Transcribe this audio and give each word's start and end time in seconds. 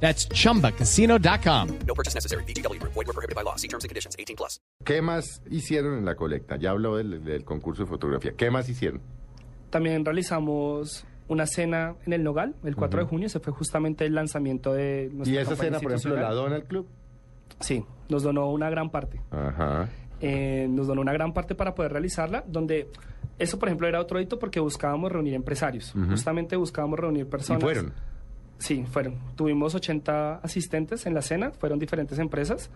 That's 0.00 0.28
chumbacasino.com. 0.28 1.68
No 1.86 1.94
purchase 1.94 2.14
necessary. 2.14 2.44
BGW. 2.44 2.80
Void 2.82 3.06
were 3.06 3.12
prohibited 3.12 3.34
by 3.34 3.42
law. 3.42 3.56
See 3.56 3.68
terms 3.68 3.84
and 3.84 3.88
conditions. 3.90 4.14
18 4.18 4.36
plus. 4.36 4.60
¿Qué 4.84 5.00
más 5.02 5.42
hicieron 5.50 5.98
en 5.98 6.04
la 6.04 6.14
colecta? 6.14 6.56
Ya 6.56 6.70
habló 6.70 6.96
del, 6.96 7.24
del 7.24 7.44
concurso 7.44 7.82
de 7.84 7.88
fotografía. 7.88 8.32
¿Qué 8.36 8.50
más 8.50 8.68
hicieron? 8.68 9.00
También 9.70 10.04
realizamos 10.04 11.04
una 11.28 11.46
cena 11.46 11.96
en 12.06 12.12
el 12.12 12.22
Nogal 12.22 12.54
el 12.64 12.76
4 12.76 13.00
de 13.00 13.06
junio. 13.06 13.26
Ese 13.26 13.40
fue 13.40 13.52
justamente 13.52 14.06
el 14.06 14.14
lanzamiento 14.14 14.72
de 14.72 15.10
nuestra 15.12 15.34
¿Y 15.34 15.38
esa 15.38 15.56
cena, 15.56 15.80
por 15.80 15.92
ejemplo, 15.92 16.20
la 16.20 16.30
dona 16.32 16.56
el 16.56 16.64
club? 16.64 16.86
Sí, 17.60 17.84
nos 18.08 18.22
donó 18.22 18.50
una 18.50 18.70
gran 18.70 18.90
parte. 18.90 19.20
Ajá. 19.30 19.88
Eh, 20.20 20.66
nos 20.70 20.86
donó 20.86 21.00
una 21.00 21.12
gran 21.12 21.32
parte 21.34 21.54
para 21.54 21.74
poder 21.74 21.92
realizarla, 21.92 22.44
donde 22.46 22.88
eso, 23.38 23.58
por 23.58 23.68
ejemplo, 23.68 23.88
era 23.88 24.00
otro 24.00 24.20
hito 24.20 24.38
porque 24.38 24.60
buscábamos 24.60 25.10
reunir 25.10 25.34
empresarios. 25.34 25.92
Justamente 26.10 26.54
buscábamos 26.56 26.98
reunir 26.98 27.26
¿Y 27.26 27.28
personas. 27.28 27.62
fueron? 27.62 27.92
Sí, 28.58 28.84
fueron. 28.90 29.18
Tuvimos 29.36 29.74
80 29.74 30.36
asistentes 30.36 31.06
en 31.06 31.14
la 31.14 31.22
cena, 31.22 31.50
fueron 31.50 31.78
diferentes 31.78 32.18
empresas, 32.18 32.70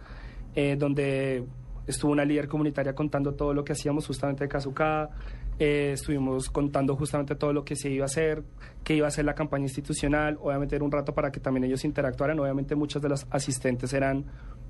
eh, 0.55 0.77
donde 0.79 1.45
estuvo 1.87 2.13
una 2.13 2.25
líder 2.25 2.49
comunitaria 2.49 2.95
contando 2.95 3.35
todo 3.35 3.55
lo 3.55 3.65
que 3.65 3.73
hacíamos 3.73 4.07
justamente 4.07 4.45
de 4.45 4.49
Kazuka, 4.49 5.11
eh, 5.59 5.93
estuvimos 5.93 6.49
contando 6.49 6.97
justamente 6.97 7.35
todo 7.35 7.53
lo 7.53 7.65
que 7.65 7.77
se 7.77 7.91
iba 7.91 8.05
a 8.05 8.07
hacer, 8.07 8.43
que 8.85 8.95
iba 8.95 9.07
a 9.07 9.11
ser 9.11 9.25
la 9.25 9.35
campaña 9.35 9.65
institucional, 9.65 10.39
obviamente 10.41 10.77
era 10.77 10.85
un 10.85 10.93
rato 10.93 11.15
para 11.15 11.31
que 11.31 11.41
también 11.41 11.65
ellos 11.65 11.85
interactuaran, 11.85 12.39
obviamente 12.39 12.75
muchas 12.75 13.03
de 13.03 13.09
las 13.09 13.27
asistentes 13.31 13.93
eran 13.93 14.25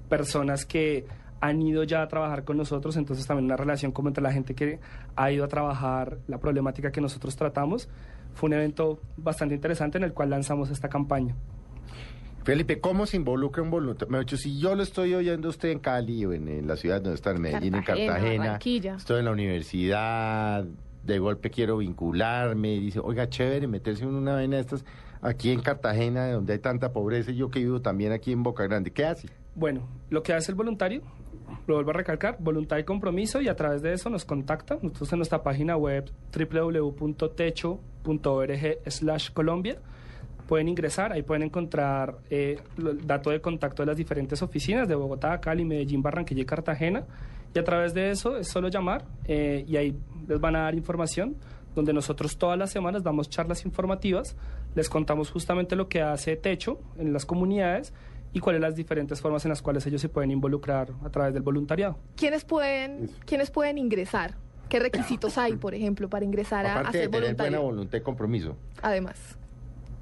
personas 0.09 0.67
que 0.67 1.07
han 1.41 1.63
ido 1.63 1.85
ya 1.85 2.03
a 2.03 2.09
trabajar 2.09 2.45
con 2.45 2.57
nosotros, 2.57 2.97
entonces 2.97 3.27
también 3.27 3.47
una 3.47 3.57
relación 3.57 3.93
como 3.93 4.09
entre 4.09 4.23
la 4.23 4.33
gente 4.33 4.55
que 4.55 4.79
ha 5.17 5.31
ido 5.31 5.45
a 5.45 5.49
trabajar 5.49 6.19
la 6.27 6.39
problemática 6.39 6.91
que 6.91 7.01
nosotros 7.01 7.37
tratamos. 7.37 7.89
Fue 8.35 8.49
un 8.49 8.55
evento 8.55 9.01
bastante 9.17 9.55
interesante 9.55 9.99
en 9.99 10.05
el 10.05 10.13
cual 10.13 10.31
lanzamos 10.31 10.71
esta 10.71 10.89
campaña. 10.89 11.35
Felipe, 12.45 12.81
¿cómo 12.81 13.05
se 13.05 13.17
involucra 13.19 13.63
un 13.63 13.71
voluntario? 13.71 14.11
Me 14.11 14.19
dicho, 14.21 14.37
si 14.37 14.59
yo 14.59 14.75
lo 14.75 14.83
estoy 14.83 15.15
oyendo 15.15 15.49
a 15.49 15.51
usted 15.51 15.69
en 15.69 15.79
Cali 15.79 16.25
o 16.25 16.33
en, 16.33 16.49
en 16.49 16.67
la 16.67 16.77
ciudad 16.77 17.03
donde 17.03 17.15
está, 17.15 17.33
en 17.33 17.43
Medellín, 17.43 17.75
en 17.75 17.83
Cartagena, 17.83 18.13
Cartagena, 18.15 18.45
Barranquilla. 18.45 18.95
estoy 18.97 19.19
en 19.19 19.25
la 19.27 19.31
universidad, 19.33 20.65
de 21.05 21.19
golpe 21.19 21.51
quiero 21.51 21.79
vincularme, 21.79 22.81
dice, 22.81 22.99
oiga, 23.01 23.29
chévere, 23.29 23.67
meterse 23.67 24.05
en 24.05 24.15
una 24.15 24.35
vaina 24.35 24.57
de 24.57 24.63
estas 24.63 24.85
aquí 25.23 25.51
en 25.51 25.61
Cartagena, 25.61 26.33
donde 26.33 26.55
hay 26.55 26.59
tanta 26.59 26.93
pobreza, 26.93 27.31
y 27.31 27.37
yo 27.37 27.51
que 27.51 27.59
vivo 27.61 27.81
también 27.83 28.13
aquí 28.13 28.33
en 28.33 28.43
Boca 28.43 28.65
Grande, 28.65 28.91
¿qué 28.91 29.05
hace? 29.05 29.29
Bueno, 29.55 29.87
lo 30.09 30.23
que 30.23 30.33
hace 30.33 30.53
el 30.53 30.57
voluntario, 30.57 31.03
lo 31.67 31.75
vuelvo 31.75 31.91
a 31.91 31.95
recalcar, 31.95 32.37
voluntad 32.41 32.79
y 32.79 32.85
compromiso, 32.85 33.41
y 33.41 33.49
a 33.49 33.57
través 33.57 33.83
de 33.83 33.93
eso 33.93 34.09
nos 34.09 34.25
contacta. 34.25 34.79
Nosotros 34.81 35.13
en 35.13 35.19
nuestra 35.19 35.43
página 35.43 35.77
web 35.77 36.11
www.techo.org 36.33 37.90
slash 38.87 39.31
Colombia 39.33 39.79
pueden 40.51 40.67
ingresar, 40.67 41.13
ahí 41.13 41.23
pueden 41.23 41.45
encontrar 41.45 42.17
eh, 42.29 42.59
el 42.77 43.07
dato 43.07 43.31
de 43.31 43.41
contacto 43.41 43.83
de 43.83 43.87
las 43.87 43.97
diferentes 43.97 44.43
oficinas 44.43 44.89
de 44.89 44.97
Bogotá, 44.97 45.41
Cali, 45.41 45.65
Medellín, 45.65 46.03
Barranquilla 46.03 46.43
y 46.43 46.45
Cartagena. 46.45 47.05
Y 47.55 47.59
a 47.61 47.63
través 47.63 47.95
de 47.95 48.11
eso 48.11 48.37
es 48.37 48.49
solo 48.49 48.67
llamar 48.67 49.05
eh, 49.27 49.65
y 49.69 49.77
ahí 49.77 49.97
les 50.27 50.41
van 50.41 50.57
a 50.57 50.63
dar 50.63 50.75
información 50.75 51.37
donde 51.75 51.93
nosotros 51.93 52.37
todas 52.37 52.59
las 52.59 52.71
semanas 52.71 53.05
damos 53.05 53.31
charlas 53.31 53.65
informativas, 53.65 54.37
les 54.75 54.89
contamos 54.89 55.31
justamente 55.31 55.77
lo 55.77 55.89
que 55.89 56.03
hace 56.03 56.37
Techo 56.37 56.81
en 56.99 57.13
las 57.13 57.27
comunidades 57.27 57.93
y 58.33 58.41
cuáles 58.41 58.61
las 58.61 58.75
diferentes 58.75 59.21
formas 59.21 59.45
en 59.45 59.51
las 59.51 59.63
cuales 59.63 59.87
ellos 59.87 60.01
se 60.01 60.09
pueden 60.09 60.31
involucrar 60.31 60.89
a 61.05 61.11
través 61.11 61.35
del 61.35 61.43
voluntariado. 61.43 61.97
¿Quiénes 62.17 62.45
pueden, 62.45 63.09
¿Quiénes 63.25 63.51
pueden 63.51 63.79
ingresar? 63.79 64.35
¿Qué 64.71 64.79
requisitos 64.79 65.37
hay, 65.37 65.57
por 65.57 65.75
ejemplo, 65.75 66.09
para 66.09 66.25
ingresar 66.25 66.65
a, 66.65 66.77
a 66.77 66.79
Aparte 66.81 66.99
de 66.99 67.09
tener 67.09 67.21
buena 67.21 67.27
voluntario? 67.37 67.63
voluntad 67.63 67.99
y 67.99 68.01
compromiso. 68.01 68.57
Además, 68.81 69.37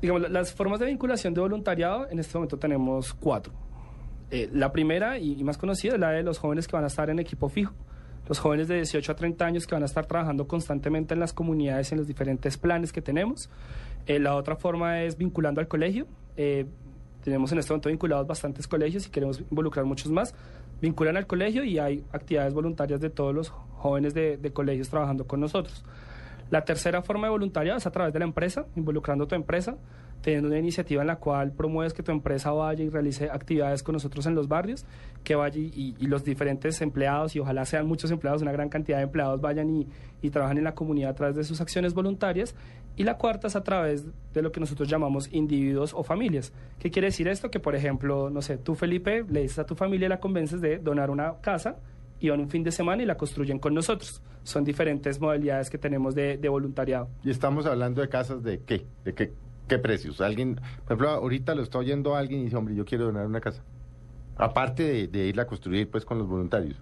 Digamos, 0.01 0.23
la- 0.23 0.29
las 0.29 0.53
formas 0.55 0.79
de 0.79 0.87
vinculación 0.87 1.34
de 1.34 1.41
voluntariado, 1.41 2.06
en 2.09 2.21
este 2.21 2.34
momento 2.39 2.56
tenemos 2.56 3.12
cuatro. 3.15 3.53
Eh, 4.31 4.49
la 4.53 4.71
primera 4.71 5.19
y, 5.19 5.33
y 5.33 5.43
más 5.43 5.59
conocida 5.59 5.95
es 5.95 5.99
la 5.99 6.11
de 6.11 6.23
los 6.23 6.39
jóvenes 6.39 6.69
que 6.69 6.77
van 6.77 6.84
a 6.84 6.87
estar 6.87 7.11
en 7.11 7.19
equipo 7.19 7.49
fijo. 7.49 7.73
Los 8.28 8.39
jóvenes 8.39 8.69
de 8.69 8.77
18 8.77 9.11
a 9.11 9.17
30 9.17 9.45
años 9.45 9.67
que 9.67 9.75
van 9.75 9.83
a 9.83 9.87
estar 9.87 10.07
trabajando 10.07 10.47
constantemente 10.47 11.15
en 11.15 11.21
las 11.21 11.33
comunidades, 11.33 11.91
en 11.93 11.99
los 11.99 12.07
diferentes 12.07 12.59
planes 12.59 12.93
que 12.93 13.01
tenemos. 13.03 13.49
Eh, 14.07 14.19
la 14.21 14.37
otra 14.37 14.55
forma 14.55 15.03
es 15.03 15.17
vinculando 15.17 15.61
al 15.61 15.67
colegio. 15.67 16.07
Eh, 16.37 16.67
tenemos 17.25 17.51
en 17.53 17.59
este 17.59 17.73
momento 17.73 17.89
vinculados 17.89 18.27
bastantes 18.27 18.69
colegios 18.69 19.07
y 19.07 19.11
queremos 19.11 19.41
involucrar 19.51 19.84
muchos 19.87 20.12
más. 20.12 20.34
Vinculan 20.81 21.16
al 21.16 21.27
colegio 21.27 21.65
y 21.65 21.78
hay 21.78 22.05
actividades 22.12 22.55
voluntarias 22.55 23.00
de 23.00 23.11
todos 23.11 23.34
los 23.34 23.50
jóvenes 23.50 24.15
de, 24.15 24.50
colegios 24.53 24.89
trabajando 24.89 25.27
con 25.27 25.41
nosotros. 25.41 25.84
La 26.50 26.65
tercera 26.65 27.03
forma 27.03 27.27
de 27.27 27.33
voluntariado 27.33 27.78
es 27.78 27.87
a 27.87 27.91
través 27.91 28.12
de 28.12 28.19
la 28.21 28.25
empresa, 28.25 28.66
involucrando 28.77 29.25
a 29.25 29.28
tu 29.28 29.34
empresa, 29.34 29.77
teniendo 30.22 30.49
una 30.49 30.59
iniciativa 30.59 31.03
en 31.03 31.09
la 31.09 31.16
cual 31.16 31.53
promueves 31.53 31.93
que 31.93 32.03
tu 32.03 32.11
empresa 32.11 32.50
vaya 32.53 32.83
y 32.84 32.89
realice 32.89 33.31
actividades 33.31 33.83
con 33.83 33.93
nosotros 33.93 34.25
en 34.27 34.34
los 34.34 34.49
barrios, 34.49 34.84
que 35.25 35.34
vaya 35.34 35.59
y, 35.59 35.94
y 35.99 36.06
los 36.06 36.25
diferentes 36.25 36.81
empleados, 36.81 37.37
y 37.37 37.41
ojalá 37.41 37.65
sean 37.66 37.87
muchos 37.87 38.10
empleados, 38.10 38.43
una 38.43 38.53
gran 38.53 38.69
cantidad 38.69 38.99
de 38.99 39.05
empleados 39.05 39.41
vayan 39.41 39.69
y, 39.69 39.89
y 40.22 40.31
trabajan 40.31 40.59
en 40.59 40.65
la 40.65 40.75
comunidad 40.75 41.10
a 41.10 41.15
través 41.15 41.37
de 41.37 41.45
sus 41.45 41.60
acciones 41.60 41.95
voluntarias. 41.95 42.55
Y 42.98 43.04
la 43.04 43.16
cuarta 43.16 43.47
es 43.47 43.56
a 43.56 43.62
través 43.62 44.04
de 44.34 44.42
lo 44.42 44.50
que 44.53 44.60
nosotros 44.60 44.88
llamamos 44.88 45.32
individuos 45.32 45.94
o 45.94 46.03
familias. 46.03 46.53
¿Qué 46.81 46.91
quiere 46.91 47.06
decir 47.09 47.28
esto? 47.28 47.50
Que, 47.50 47.60
por 47.60 47.75
ejemplo, 47.76 48.28
no 48.28 48.42
sé, 48.42 48.59
tú, 48.59 48.75
Felipe, 48.75 49.25
le 49.31 49.42
dices 49.42 49.60
a 49.60 49.64
tu 49.66 49.75
familia 49.76 50.06
y 50.06 50.09
la 50.09 50.20
convences 50.20 50.60
de 50.60 50.78
donar 50.78 51.09
una 51.10 51.34
casa 51.41 51.76
y 52.20 52.28
van 52.28 52.41
un 52.41 52.50
fin 52.50 52.64
de 52.64 52.72
semana 52.72 53.03
y 53.03 53.06
la 53.06 53.16
construyen 53.16 53.60
con 53.60 53.72
nosotros. 53.72 54.20
Son 54.42 54.64
diferentes 54.64 55.20
modalidades 55.20 55.70
que 55.70 55.78
tenemos 55.78 56.14
de, 56.16 56.36
de 56.38 56.48
voluntariado. 56.48 57.09
Y 57.22 57.31
estamos 57.31 57.66
hablando 57.66 58.00
de 58.03 58.09
casas 58.09 58.42
de 58.42 58.60
qué, 58.66 58.84
de 59.04 59.15
qué, 59.15 59.32
qué 59.69 59.78
precios. 59.78 60.20
Alguien, 60.20 60.56
por 60.56 60.65
ejemplo, 60.86 61.09
ahorita 61.10 61.54
lo 61.54 61.62
está 61.62 61.78
oyendo 61.78 62.16
alguien 62.16 62.41
y 62.41 62.44
dice, 62.44 62.56
hombre, 62.56 62.75
yo 62.75 62.84
quiero 62.84 63.04
donar 63.04 63.26
una 63.26 63.41
casa. 63.41 63.62
Aparte 64.36 64.82
de, 64.82 65.06
de 65.09 65.26
irla 65.28 65.42
a 65.42 65.47
construir 65.47 65.88
pues 65.88 66.04
con 66.04 66.19
los 66.19 66.26
voluntarios. 66.26 66.76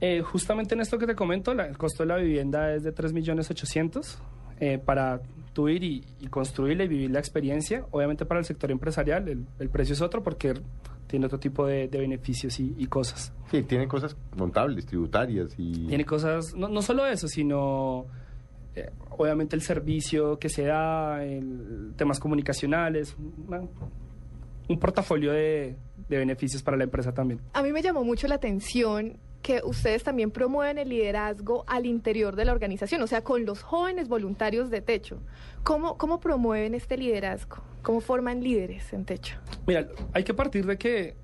Eh, 0.00 0.22
justamente 0.22 0.74
en 0.74 0.80
esto 0.80 0.96
que 0.96 1.06
te 1.06 1.14
comento, 1.14 1.52
la- 1.52 1.66
el 1.66 1.76
costo 1.76 2.02
de 2.02 2.06
la 2.08 2.16
vivienda 2.16 2.72
es 2.74 2.82
de 2.82 2.94
3.800.000 2.94 4.16
eh, 4.60 4.78
para 4.78 5.20
tú 5.52 5.68
ir 5.68 5.82
y, 5.82 6.04
y 6.20 6.28
construirla 6.28 6.84
y 6.84 6.88
vivir 6.88 7.10
la 7.10 7.18
experiencia. 7.18 7.84
Obviamente 7.90 8.24
para 8.24 8.38
el 8.40 8.46
sector 8.46 8.70
empresarial 8.70 9.28
el, 9.28 9.46
el 9.58 9.68
precio 9.68 9.94
es 9.94 10.00
otro 10.00 10.22
porque 10.22 10.54
tiene 11.08 11.26
otro 11.26 11.40
tipo 11.40 11.66
de, 11.66 11.88
de 11.88 11.98
beneficios 11.98 12.60
y, 12.60 12.72
y 12.78 12.86
cosas. 12.86 13.32
Sí, 13.50 13.62
tiene 13.64 13.88
cosas 13.88 14.16
contables, 14.38 14.86
tributarias 14.86 15.54
y... 15.58 15.86
Tiene 15.88 16.04
cosas, 16.04 16.54
no, 16.54 16.68
no 16.68 16.82
solo 16.82 17.04
eso, 17.04 17.26
sino 17.26 18.06
eh, 18.76 18.90
obviamente 19.10 19.56
el 19.56 19.62
servicio 19.62 20.38
que 20.38 20.48
se 20.48 20.66
da, 20.66 21.24
el, 21.24 21.94
temas 21.96 22.20
comunicacionales, 22.20 23.16
una- 23.48 23.62
un 24.68 24.78
portafolio 24.78 25.32
de, 25.32 25.74
de 26.08 26.16
beneficios 26.18 26.62
para 26.62 26.76
la 26.76 26.84
empresa 26.84 27.12
también. 27.12 27.40
a 27.54 27.62
mí 27.64 27.72
me 27.72 27.82
llamó 27.82 28.04
mucho 28.04 28.28
la 28.28 28.36
atención 28.36 29.16
que 29.42 29.62
ustedes 29.64 30.02
también 30.02 30.30
promueven 30.30 30.78
el 30.78 30.88
liderazgo 30.88 31.64
al 31.66 31.86
interior 31.86 32.36
de 32.36 32.44
la 32.44 32.52
organización, 32.52 33.02
o 33.02 33.06
sea, 33.06 33.22
con 33.22 33.46
los 33.46 33.62
jóvenes 33.62 34.08
voluntarios 34.08 34.70
de 34.70 34.80
Techo. 34.82 35.18
¿Cómo, 35.62 35.96
cómo 35.96 36.20
promueven 36.20 36.74
este 36.74 36.96
liderazgo? 36.96 37.62
¿Cómo 37.82 38.00
forman 38.00 38.42
líderes 38.42 38.92
en 38.92 39.04
Techo? 39.04 39.36
Mira, 39.66 39.88
hay 40.12 40.24
que 40.24 40.34
partir 40.34 40.66
de 40.66 40.76
que 40.76 41.16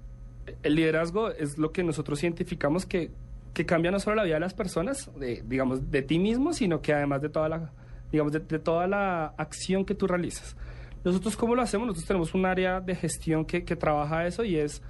el 0.63 0.75
liderazgo 0.75 1.31
es 1.31 1.59
lo 1.59 1.73
que 1.73 1.83
nosotros 1.83 2.23
identificamos 2.23 2.87
que, 2.87 3.11
que 3.53 3.67
cambia 3.67 3.91
no 3.91 4.01
solo 4.01 4.17
la 4.17 4.25
vida 4.25 4.35
de 4.35 4.41
las 4.41 4.55
personas, 4.55 5.11
digamos, 5.45 5.91
de 5.91 6.03
ti 6.03 6.19
mismo, 6.19 6.53
sino 6.53 6.81
que 6.81 6.95
además 6.95 7.21
de 7.21 7.29
toda 7.29 7.49
la, 7.49 7.73
digamos, 8.11 8.33
de, 8.33 8.41
de 8.41 8.59
toda 8.59 8.87
la 8.87 9.27
acción 9.37 9.85
que 9.85 9.95
tú 9.95 10.07
realizas. 10.07 10.57
Nosotros, 11.05 11.37
¿cómo 11.37 11.55
lo 11.55 11.63
hacemos? 11.63 11.87
Nosotros 11.87 12.09
tenemos 12.09 12.35
un 12.35 12.47
área 12.47 12.81
de 12.81 12.95
gestión 12.95 13.45
que, 13.45 13.65
que 13.65 13.77
trabaja 13.77 14.27
eso 14.27 14.43
y 14.43 14.57
es, 14.57 14.83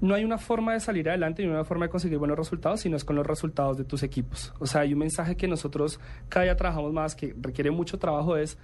no 0.00 0.14
hay 0.14 0.24
una 0.24 0.38
forma 0.38 0.72
de 0.74 0.80
salir 0.80 1.08
adelante 1.08 1.42
ni 1.42 1.48
una 1.48 1.64
forma 1.64 1.86
de 1.86 1.90
conseguir 1.90 2.18
buenos 2.18 2.36
resultados, 2.36 2.80
sino 2.80 2.96
es 2.96 3.04
con 3.04 3.16
los 3.16 3.26
resultados 3.26 3.78
de 3.78 3.84
tus 3.84 4.02
equipos. 4.02 4.52
O 4.58 4.66
sea, 4.66 4.82
hay 4.82 4.92
un 4.92 4.98
mensaje 4.98 5.36
que 5.36 5.48
nosotros 5.48 5.98
cada 6.28 6.44
día 6.44 6.56
trabajamos 6.56 6.92
más, 6.92 7.14
que 7.14 7.34
requiere 7.40 7.70
mucho 7.70 7.98
trabajo, 7.98 8.36
es 8.36 8.58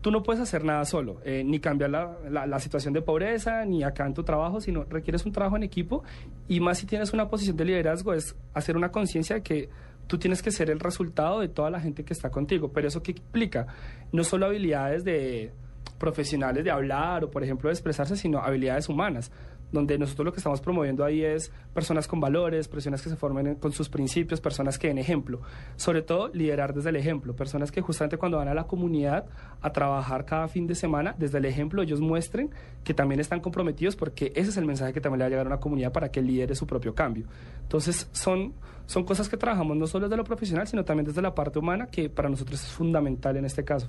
tú 0.00 0.10
no 0.10 0.22
puedes 0.22 0.40
hacer 0.40 0.64
nada 0.64 0.84
solo, 0.86 1.20
eh, 1.24 1.44
ni 1.44 1.60
cambiar 1.60 1.90
la, 1.90 2.16
la- 2.30 2.46
la 2.46 2.58
situación 2.58 2.94
de 2.94 3.02
pobreza, 3.02 3.64
ni 3.66 3.84
acá 3.84 4.06
en 4.06 4.14
tu 4.14 4.24
trabajo, 4.24 4.60
sino 4.60 4.84
requieres 4.84 5.26
un 5.26 5.32
trabajo 5.32 5.56
en 5.56 5.62
equipo 5.62 6.02
y 6.48 6.58
más 6.60 6.78
si 6.78 6.86
tienes 6.86 7.12
una 7.12 7.28
posición 7.28 7.56
de 7.58 7.66
liderazgo 7.66 8.14
es 8.14 8.34
hacer 8.54 8.76
una 8.78 8.90
conciencia 8.90 9.36
de 9.36 9.42
que 9.42 9.68
tú 10.06 10.18
tienes 10.18 10.42
que 10.42 10.50
ser 10.50 10.70
el 10.70 10.80
resultado 10.80 11.38
de 11.40 11.48
toda 11.48 11.68
la 11.70 11.80
gente 11.80 12.02
que 12.04 12.14
está 12.14 12.30
contigo. 12.30 12.72
Pero 12.72 12.88
eso 12.88 13.02
qué 13.02 13.12
implica? 13.12 13.66
No 14.10 14.24
solo 14.24 14.46
habilidades 14.46 15.04
de 15.04 15.52
profesionales 15.98 16.64
de 16.64 16.70
hablar 16.70 17.24
o 17.24 17.30
por 17.30 17.44
ejemplo 17.44 17.68
de 17.68 17.74
expresarse, 17.74 18.16
sino 18.16 18.38
habilidades 18.38 18.88
humanas, 18.88 19.30
donde 19.72 19.98
nosotros 19.98 20.24
lo 20.24 20.32
que 20.32 20.38
estamos 20.38 20.60
promoviendo 20.60 21.04
ahí 21.04 21.22
es 21.22 21.52
personas 21.72 22.08
con 22.08 22.20
valores, 22.20 22.66
personas 22.68 23.02
que 23.02 23.08
se 23.10 23.16
formen 23.16 23.46
en- 23.46 23.54
con 23.56 23.72
sus 23.72 23.88
principios, 23.88 24.40
personas 24.40 24.78
que 24.78 24.88
den 24.88 24.98
ejemplo. 24.98 25.40
Sobre 25.76 26.02
todo, 26.02 26.28
liderar 26.28 26.74
desde 26.74 26.90
el 26.90 26.96
ejemplo. 26.96 27.34
Personas 27.36 27.70
que 27.70 27.80
justamente 27.80 28.16
cuando 28.16 28.38
van 28.38 28.48
a 28.48 28.54
la 28.54 28.64
comunidad 28.64 29.26
a 29.60 29.70
trabajar 29.72 30.24
cada 30.24 30.48
fin 30.48 30.66
de 30.66 30.74
semana, 30.74 31.14
desde 31.18 31.38
el 31.38 31.44
ejemplo 31.44 31.82
ellos 31.82 32.00
muestren 32.00 32.50
que 32.84 32.94
también 32.94 33.20
están 33.20 33.40
comprometidos 33.40 33.96
porque 33.96 34.32
ese 34.34 34.50
es 34.50 34.56
el 34.56 34.64
mensaje 34.66 34.92
que 34.92 35.00
también 35.00 35.18
le 35.20 35.24
va 35.24 35.26
a 35.26 35.30
llegar 35.30 35.46
a 35.46 35.48
una 35.50 35.60
comunidad 35.60 35.92
para 35.92 36.10
que 36.10 36.20
lidere 36.22 36.54
su 36.54 36.66
propio 36.66 36.94
cambio. 36.94 37.26
Entonces, 37.62 38.08
son, 38.12 38.52
son 38.86 39.04
cosas 39.04 39.28
que 39.28 39.36
trabajamos 39.36 39.76
no 39.76 39.86
solo 39.86 40.06
desde 40.08 40.16
lo 40.16 40.24
profesional, 40.24 40.66
sino 40.66 40.84
también 40.84 41.06
desde 41.06 41.22
la 41.22 41.34
parte 41.34 41.58
humana, 41.58 41.86
que 41.86 42.08
para 42.10 42.28
nosotros 42.28 42.60
es 42.62 42.70
fundamental 42.72 43.36
en 43.36 43.44
este 43.44 43.64
caso. 43.64 43.88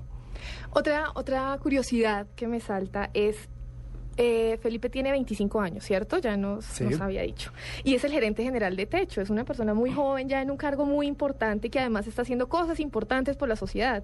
Otra, 0.71 1.11
otra 1.15 1.57
curiosidad 1.61 2.27
que 2.35 2.47
me 2.47 2.59
salta 2.59 3.09
es, 3.13 3.49
eh, 4.17 4.57
Felipe 4.61 4.89
tiene 4.89 5.11
25 5.11 5.59
años, 5.61 5.83
¿cierto? 5.83 6.17
Ya 6.19 6.35
nos, 6.37 6.65
Sí. 6.65 6.83
nos 6.83 6.99
había 7.01 7.21
dicho. 7.21 7.51
Y 7.83 7.95
es 7.95 8.03
el 8.03 8.11
gerente 8.11 8.43
general 8.43 8.75
de 8.75 8.85
Techo, 8.85 9.21
es 9.21 9.29
una 9.29 9.43
persona 9.45 9.73
muy 9.73 9.91
joven, 9.91 10.27
ya 10.29 10.41
en 10.41 10.51
un 10.51 10.57
cargo 10.57 10.85
muy 10.85 11.07
importante 11.07 11.69
que 11.69 11.79
además 11.79 12.07
está 12.07 12.21
haciendo 12.23 12.49
cosas 12.49 12.79
importantes 12.79 13.35
por 13.37 13.47
la 13.49 13.55
sociedad. 13.55 14.03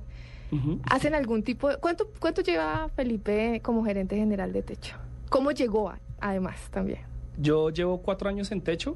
Ujú. 0.52 0.80
¿Hacen 0.90 1.14
algún 1.14 1.44
tipo 1.44 1.70
de... 1.70 1.78
¿Cuánto, 1.78 2.08
cuánto 2.20 2.42
lleva 2.42 2.90
Felipe 2.96 3.60
como 3.62 3.84
gerente 3.84 4.16
general 4.16 4.54
de 4.54 4.64
Techo? 4.64 4.96
¿Cómo 5.30 5.52
llegó 5.52 5.90
a- 5.90 6.00
además 6.22 6.58
también? 6.72 7.00
Yo 7.38 7.70
llevo 7.70 8.02
cuatro 8.02 8.30
años 8.30 8.52
en 8.52 8.62
techo, 8.62 8.96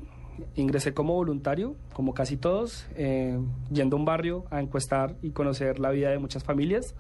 ingresé 0.56 0.94
como 0.94 1.14
voluntario, 1.14 1.76
como 1.94 2.14
casi 2.14 2.38
todos, 2.38 2.88
eh, 2.96 3.38
yendo 3.70 3.98
a 3.98 4.00
un 4.00 4.06
barrio 4.06 4.46
a 4.50 4.62
encuestar 4.62 5.16
y 5.22 5.32
conocer 5.32 5.78
la 5.80 5.92
vida 5.92 6.10
de 6.10 6.18
muchas 6.20 6.44
familias. 6.44 6.96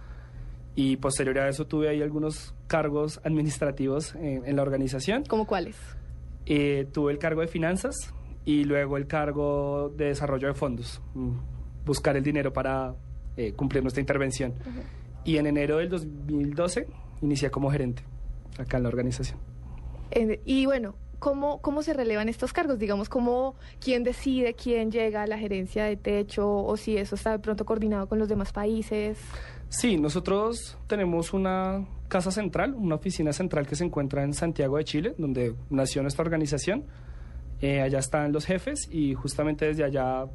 Y 0.75 0.97
posterior 0.97 1.37
a 1.39 1.49
eso 1.49 1.67
tuve 1.67 1.89
ahí 1.89 2.01
algunos 2.01 2.53
cargos 2.67 3.19
administrativos 3.23 4.15
en 4.15 4.55
la 4.55 4.61
organización. 4.61 5.23
¿Cómo 5.27 5.45
cuáles? 5.45 5.75
Eh, 6.45 6.87
tuve 6.91 7.11
el 7.11 7.19
cargo 7.19 7.41
de 7.41 7.47
finanzas 7.47 7.95
y 8.45 8.63
luego 8.63 8.97
el 8.97 9.07
cargo 9.07 9.89
de 9.95 10.05
desarrollo 10.05 10.47
de 10.47 10.53
fondos, 10.53 11.01
mm, 11.13 11.31
buscar 11.85 12.17
el 12.17 12.23
dinero 12.23 12.51
para 12.51 12.95
eh, 13.37 13.53
cumplir 13.53 13.83
nuestra 13.83 14.01
intervención. 14.01 14.53
Y 15.23 15.37
en 15.37 15.47
enero 15.47 15.77
del 15.77 15.89
2012 15.89 16.87
inicié 17.21 17.51
como 17.51 17.69
gerente 17.71 18.03
acá 18.57 18.77
en 18.77 18.83
la 18.83 18.89
organización. 18.89 19.39
Eh, 20.09 20.41
y 20.43 20.65
bueno, 20.65 20.95
¿cómo, 21.19 21.61
¿cómo 21.61 21.83
se 21.83 21.93
relevan 21.93 22.27
estos 22.27 22.51
cargos? 22.51 22.79
Digamos, 22.79 23.07
¿cómo, 23.07 23.55
¿quién 23.79 24.03
decide 24.03 24.55
quién 24.55 24.91
llega 24.91 25.21
a 25.21 25.27
la 25.27 25.37
gerencia 25.37 25.85
de 25.85 25.95
techo 25.95 26.51
o 26.51 26.75
si 26.75 26.97
eso 26.97 27.15
está 27.15 27.31
de 27.31 27.39
pronto 27.39 27.65
coordinado 27.65 28.07
con 28.07 28.17
los 28.17 28.27
demás 28.27 28.51
países? 28.51 29.19
Sí, 29.71 29.95
nosotros 29.97 30.77
tenemos 30.87 31.31
una 31.31 31.87
casa 32.09 32.29
central, 32.29 32.73
una 32.73 32.95
oficina 32.95 33.31
central 33.31 33.65
que 33.65 33.77
se 33.77 33.85
encuentra 33.85 34.21
en 34.21 34.33
Santiago 34.33 34.75
de 34.75 34.83
Chile, 34.83 35.15
donde 35.17 35.55
nació 35.69 36.01
nuestra 36.01 36.23
organización. 36.23 36.83
Eh, 37.61 37.79
allá 37.81 37.99
están 37.99 38.33
los 38.33 38.45
jefes 38.45 38.89
y 38.91 39.13
justamente 39.13 39.65
desde 39.65 39.85
allá 39.85 40.25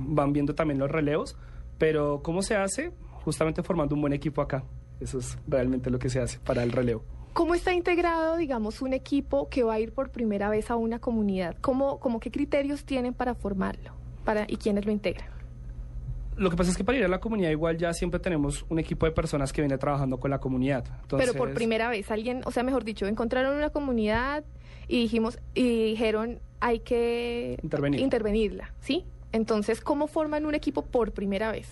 van 0.00 0.32
viendo 0.32 0.56
también 0.56 0.80
los 0.80 0.90
relevos. 0.90 1.36
Pero 1.78 2.20
¿cómo 2.24 2.42
se 2.42 2.56
hace? 2.56 2.90
Justamente 3.24 3.62
formando 3.62 3.94
un 3.94 4.00
buen 4.00 4.12
equipo 4.12 4.42
acá. 4.42 4.64
Eso 4.98 5.20
es 5.20 5.38
realmente 5.46 5.88
lo 5.88 6.00
que 6.00 6.10
se 6.10 6.20
hace 6.20 6.40
para 6.40 6.64
el 6.64 6.72
relevo. 6.72 7.04
¿Cómo 7.34 7.54
está 7.54 7.72
integrado, 7.72 8.36
digamos, 8.36 8.82
un 8.82 8.92
equipo 8.92 9.48
que 9.48 9.62
va 9.62 9.74
a 9.74 9.80
ir 9.80 9.92
por 9.92 10.10
primera 10.10 10.48
vez 10.48 10.72
a 10.72 10.74
una 10.74 10.98
comunidad? 10.98 11.56
¿Cómo, 11.60 12.00
cómo 12.00 12.18
qué 12.18 12.32
criterios 12.32 12.84
tienen 12.84 13.14
para 13.14 13.36
formarlo? 13.36 13.92
¿Y 14.48 14.56
quiénes 14.56 14.84
lo 14.84 14.90
integran? 14.90 15.37
Lo 16.38 16.50
que 16.50 16.56
pasa 16.56 16.70
es 16.70 16.76
que 16.76 16.84
para 16.84 16.98
ir 16.98 17.04
a 17.04 17.08
la 17.08 17.20
comunidad 17.20 17.50
igual 17.50 17.76
ya 17.76 17.92
siempre 17.92 18.20
tenemos 18.20 18.64
un 18.68 18.78
equipo 18.78 19.06
de 19.06 19.12
personas 19.12 19.52
que 19.52 19.60
viene 19.60 19.76
trabajando 19.78 20.18
con 20.18 20.30
la 20.30 20.38
comunidad. 20.38 20.84
Entonces, 21.02 21.28
Pero 21.28 21.38
por 21.38 21.52
primera 21.54 21.88
vez, 21.88 22.10
alguien, 22.10 22.42
o 22.44 22.50
sea, 22.50 22.62
mejor 22.62 22.84
dicho, 22.84 23.06
encontraron 23.06 23.56
una 23.56 23.70
comunidad 23.70 24.44
y 24.86 25.02
dijimos, 25.02 25.38
y 25.54 25.90
dijeron, 25.90 26.40
hay 26.60 26.80
que 26.80 27.58
Intervenir. 27.62 28.00
intervenirla, 28.00 28.72
¿sí? 28.80 29.04
Entonces, 29.32 29.80
¿cómo 29.80 30.06
forman 30.06 30.46
un 30.46 30.54
equipo 30.54 30.82
por 30.82 31.12
primera 31.12 31.52
vez? 31.52 31.68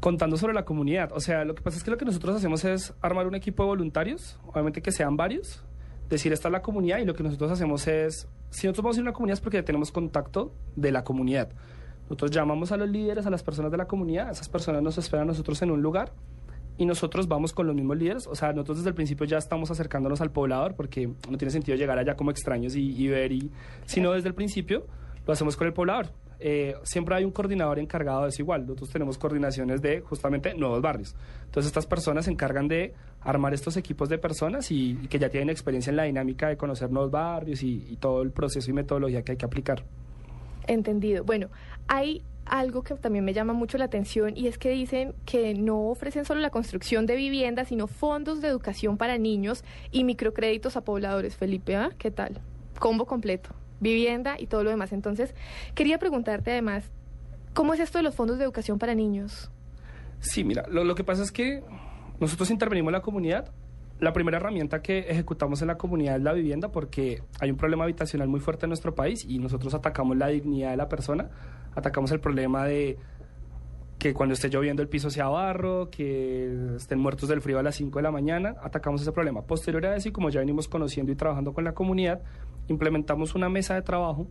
contando 0.00 0.36
sobre 0.36 0.54
la 0.54 0.64
comunidad. 0.64 1.10
O 1.12 1.20
sea, 1.20 1.44
lo 1.44 1.54
que 1.54 1.62
pasa 1.62 1.76
es 1.76 1.84
que 1.84 1.90
lo 1.90 1.98
que 1.98 2.04
nosotros 2.04 2.36
hacemos 2.36 2.64
es 2.64 2.94
armar 3.00 3.26
un 3.26 3.34
equipo 3.34 3.64
de 3.64 3.68
voluntarios, 3.68 4.38
obviamente 4.46 4.80
que 4.80 4.92
sean 4.92 5.16
varios, 5.16 5.62
decir 6.08 6.32
esta 6.32 6.48
es 6.48 6.52
la 6.52 6.62
comunidad 6.62 6.98
y 6.98 7.04
lo 7.04 7.14
que 7.14 7.22
nosotros 7.22 7.50
hacemos 7.50 7.86
es, 7.88 8.28
si 8.50 8.66
nosotros 8.66 8.84
vamos 8.84 8.96
a 8.96 9.00
ir 9.00 9.06
a 9.06 9.10
una 9.10 9.12
comunidad 9.12 9.34
es 9.34 9.40
porque 9.40 9.58
ya 9.58 9.64
tenemos 9.64 9.90
contacto 9.92 10.52
de 10.76 10.92
la 10.92 11.04
comunidad. 11.04 11.50
Nosotros 12.08 12.30
llamamos 12.30 12.72
a 12.72 12.78
los 12.78 12.88
líderes, 12.88 13.26
a 13.26 13.30
las 13.30 13.42
personas 13.42 13.70
de 13.70 13.76
la 13.76 13.86
comunidad, 13.86 14.30
esas 14.30 14.48
personas 14.48 14.82
nos 14.82 14.96
esperan 14.96 15.24
a 15.24 15.26
nosotros 15.26 15.60
en 15.60 15.70
un 15.70 15.82
lugar 15.82 16.10
y 16.78 16.86
nosotros 16.86 17.28
vamos 17.28 17.52
con 17.52 17.66
los 17.66 17.76
mismos 17.76 17.98
líderes. 17.98 18.26
O 18.26 18.34
sea, 18.34 18.52
nosotros 18.52 18.78
desde 18.78 18.90
el 18.90 18.94
principio 18.94 19.26
ya 19.26 19.36
estamos 19.36 19.70
acercándonos 19.70 20.20
al 20.20 20.30
poblador 20.30 20.74
porque 20.74 21.10
no 21.28 21.36
tiene 21.36 21.50
sentido 21.50 21.76
llegar 21.76 21.98
allá 21.98 22.16
como 22.16 22.30
extraños 22.30 22.76
y, 22.76 22.96
y 22.96 23.08
ver, 23.08 23.32
y, 23.32 23.50
sino 23.84 24.12
desde 24.12 24.28
el 24.28 24.34
principio 24.34 24.86
lo 25.26 25.32
hacemos 25.32 25.56
con 25.56 25.66
el 25.66 25.74
poblador. 25.74 26.06
Eh, 26.40 26.76
siempre 26.84 27.16
hay 27.16 27.24
un 27.24 27.32
coordinador 27.32 27.80
encargado 27.80 28.22
de 28.22 28.28
eso 28.28 28.42
igual. 28.42 28.62
Nosotros 28.62 28.90
tenemos 28.90 29.18
coordinaciones 29.18 29.82
de 29.82 30.00
justamente 30.00 30.54
nuevos 30.54 30.80
barrios. 30.80 31.16
Entonces 31.44 31.66
estas 31.66 31.86
personas 31.86 32.26
se 32.26 32.30
encargan 32.30 32.68
de 32.68 32.94
armar 33.20 33.52
estos 33.52 33.76
equipos 33.76 34.08
de 34.08 34.18
personas 34.18 34.70
y, 34.70 34.92
y 35.02 35.08
que 35.08 35.18
ya 35.18 35.28
tienen 35.28 35.50
experiencia 35.50 35.90
en 35.90 35.96
la 35.96 36.04
dinámica 36.04 36.48
de 36.48 36.56
conocer 36.56 36.90
nuevos 36.90 37.10
barrios 37.10 37.62
y, 37.62 37.86
y 37.90 37.96
todo 37.96 38.22
el 38.22 38.30
proceso 38.30 38.70
y 38.70 38.72
metodología 38.72 39.22
que 39.22 39.32
hay 39.32 39.38
que 39.38 39.46
aplicar. 39.46 39.82
Entendido. 40.68 41.24
Bueno, 41.24 41.48
hay 41.88 42.22
algo 42.46 42.82
que 42.82 42.94
también 42.94 43.24
me 43.24 43.34
llama 43.34 43.52
mucho 43.52 43.78
la 43.78 43.86
atención 43.86 44.36
y 44.36 44.46
es 44.46 44.58
que 44.58 44.70
dicen 44.70 45.14
que 45.26 45.54
no 45.54 45.88
ofrecen 45.88 46.24
solo 46.24 46.40
la 46.40 46.50
construcción 46.50 47.06
de 47.06 47.16
viviendas, 47.16 47.68
sino 47.68 47.86
fondos 47.86 48.40
de 48.40 48.48
educación 48.48 48.96
para 48.96 49.18
niños 49.18 49.64
y 49.90 50.04
microcréditos 50.04 50.76
a 50.76 50.82
pobladores. 50.82 51.36
Felipe, 51.36 51.76
¿ah? 51.76 51.90
¿qué 51.98 52.10
tal? 52.10 52.40
Combo 52.78 53.06
completo, 53.06 53.50
vivienda 53.80 54.36
y 54.38 54.46
todo 54.46 54.64
lo 54.64 54.70
demás. 54.70 54.92
Entonces, 54.92 55.34
quería 55.74 55.98
preguntarte 55.98 56.52
además, 56.52 56.84
¿cómo 57.54 57.74
es 57.74 57.80
esto 57.80 57.98
de 57.98 58.04
los 58.04 58.14
fondos 58.14 58.38
de 58.38 58.44
educación 58.44 58.78
para 58.78 58.94
niños? 58.94 59.50
Sí, 60.20 60.44
mira, 60.44 60.64
lo, 60.68 60.84
lo 60.84 60.94
que 60.94 61.04
pasa 61.04 61.22
es 61.22 61.32
que 61.32 61.62
nosotros 62.20 62.50
intervenimos 62.50 62.90
en 62.90 62.94
la 62.94 63.02
comunidad. 63.02 63.52
La 64.00 64.12
primera 64.12 64.36
herramienta 64.36 64.80
que 64.80 65.00
ejecutamos 65.08 65.60
en 65.60 65.68
la 65.68 65.76
comunidad 65.76 66.16
es 66.16 66.22
la 66.22 66.32
vivienda 66.32 66.70
porque 66.70 67.22
hay 67.40 67.50
un 67.50 67.56
problema 67.56 67.82
habitacional 67.82 68.28
muy 68.28 68.38
fuerte 68.38 68.66
en 68.66 68.70
nuestro 68.70 68.94
país 68.94 69.24
y 69.28 69.40
nosotros 69.40 69.74
atacamos 69.74 70.16
la 70.16 70.28
dignidad 70.28 70.70
de 70.70 70.76
la 70.76 70.88
persona, 70.88 71.30
atacamos 71.78 72.10
el 72.12 72.20
problema 72.20 72.64
de 72.64 72.98
que 73.98 74.14
cuando 74.14 74.34
esté 74.34 74.48
lloviendo 74.48 74.80
el 74.80 74.88
piso 74.88 75.10
sea 75.10 75.28
barro, 75.28 75.90
que 75.90 76.74
estén 76.76 77.00
muertos 77.00 77.28
del 77.28 77.40
frío 77.40 77.58
a 77.58 77.62
las 77.62 77.74
5 77.76 77.98
de 77.98 78.02
la 78.02 78.12
mañana, 78.12 78.54
atacamos 78.62 79.02
ese 79.02 79.10
problema. 79.10 79.42
Posterior 79.42 79.84
a 79.86 79.96
eso, 79.96 80.08
y 80.08 80.12
como 80.12 80.30
ya 80.30 80.40
venimos 80.40 80.68
conociendo 80.68 81.10
y 81.10 81.16
trabajando 81.16 81.52
con 81.52 81.64
la 81.64 81.72
comunidad, 81.72 82.22
implementamos 82.68 83.34
una 83.34 83.48
mesa 83.48 83.74
de 83.74 83.82
trabajo 83.82 84.28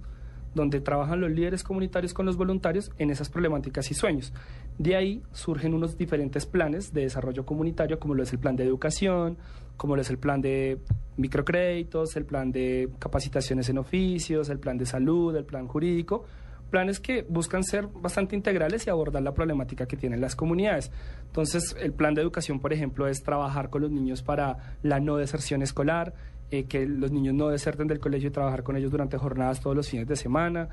donde 0.55 0.79
trabajan 0.79 1.19
los 1.19 1.29
líderes 1.29 1.63
comunitarios 1.63 2.13
con 2.13 2.25
los 2.25 2.37
voluntarios 2.37 2.91
en 2.97 3.09
esas 3.09 3.29
problemáticas 3.29 3.91
y 3.91 3.93
sueños. 3.93 4.33
De 4.77 4.95
ahí 4.95 5.21
surgen 5.33 5.73
unos 5.73 5.97
diferentes 5.97 6.45
planes 6.45 6.93
de 6.93 7.01
desarrollo 7.01 7.45
comunitario, 7.45 7.99
como 7.99 8.15
lo 8.15 8.23
es 8.23 8.31
el 8.31 8.39
plan 8.39 8.55
de 8.55 8.63
educación, 8.63 9.37
como 9.75 9.95
lo 9.95 10.01
es 10.01 10.09
el 10.09 10.17
plan 10.17 10.41
de 10.41 10.79
microcréditos, 11.17 12.15
el 12.15 12.25
plan 12.25 12.51
de 12.51 12.89
capacitaciones 12.99 13.69
en 13.69 13.77
oficios, 13.77 14.49
el 14.49 14.59
plan 14.59 14.77
de 14.77 14.85
salud, 14.85 15.35
el 15.35 15.45
plan 15.45 15.67
jurídico, 15.67 16.25
planes 16.67 16.99
que 16.99 17.23
buscan 17.27 17.63
ser 17.63 17.87
bastante 17.87 18.35
integrales 18.35 18.85
y 18.85 18.89
abordar 18.89 19.23
la 19.23 19.33
problemática 19.33 19.87
que 19.87 19.97
tienen 19.97 20.21
las 20.21 20.35
comunidades. 20.35 20.91
Entonces, 21.25 21.75
el 21.79 21.93
plan 21.93 22.13
de 22.13 22.21
educación, 22.21 22.59
por 22.59 22.73
ejemplo, 22.73 23.07
es 23.07 23.23
trabajar 23.23 23.69
con 23.69 23.81
los 23.81 23.91
niños 23.91 24.21
para 24.21 24.75
la 24.83 24.99
no 24.99 25.17
deserción 25.17 25.61
escolar, 25.61 26.13
eh, 26.51 26.65
que 26.65 26.85
los 26.85 27.11
niños 27.11 27.33
no 27.35 27.49
deserten 27.49 27.87
del 27.87 27.99
colegio 27.99 28.29
y 28.29 28.31
trabajar 28.31 28.63
con 28.63 28.77
ellos 28.77 28.91
durante 28.91 29.17
jornadas 29.17 29.59
todos 29.59 29.75
los 29.75 29.89
fines 29.89 30.07
de 30.07 30.15
semana. 30.15 30.69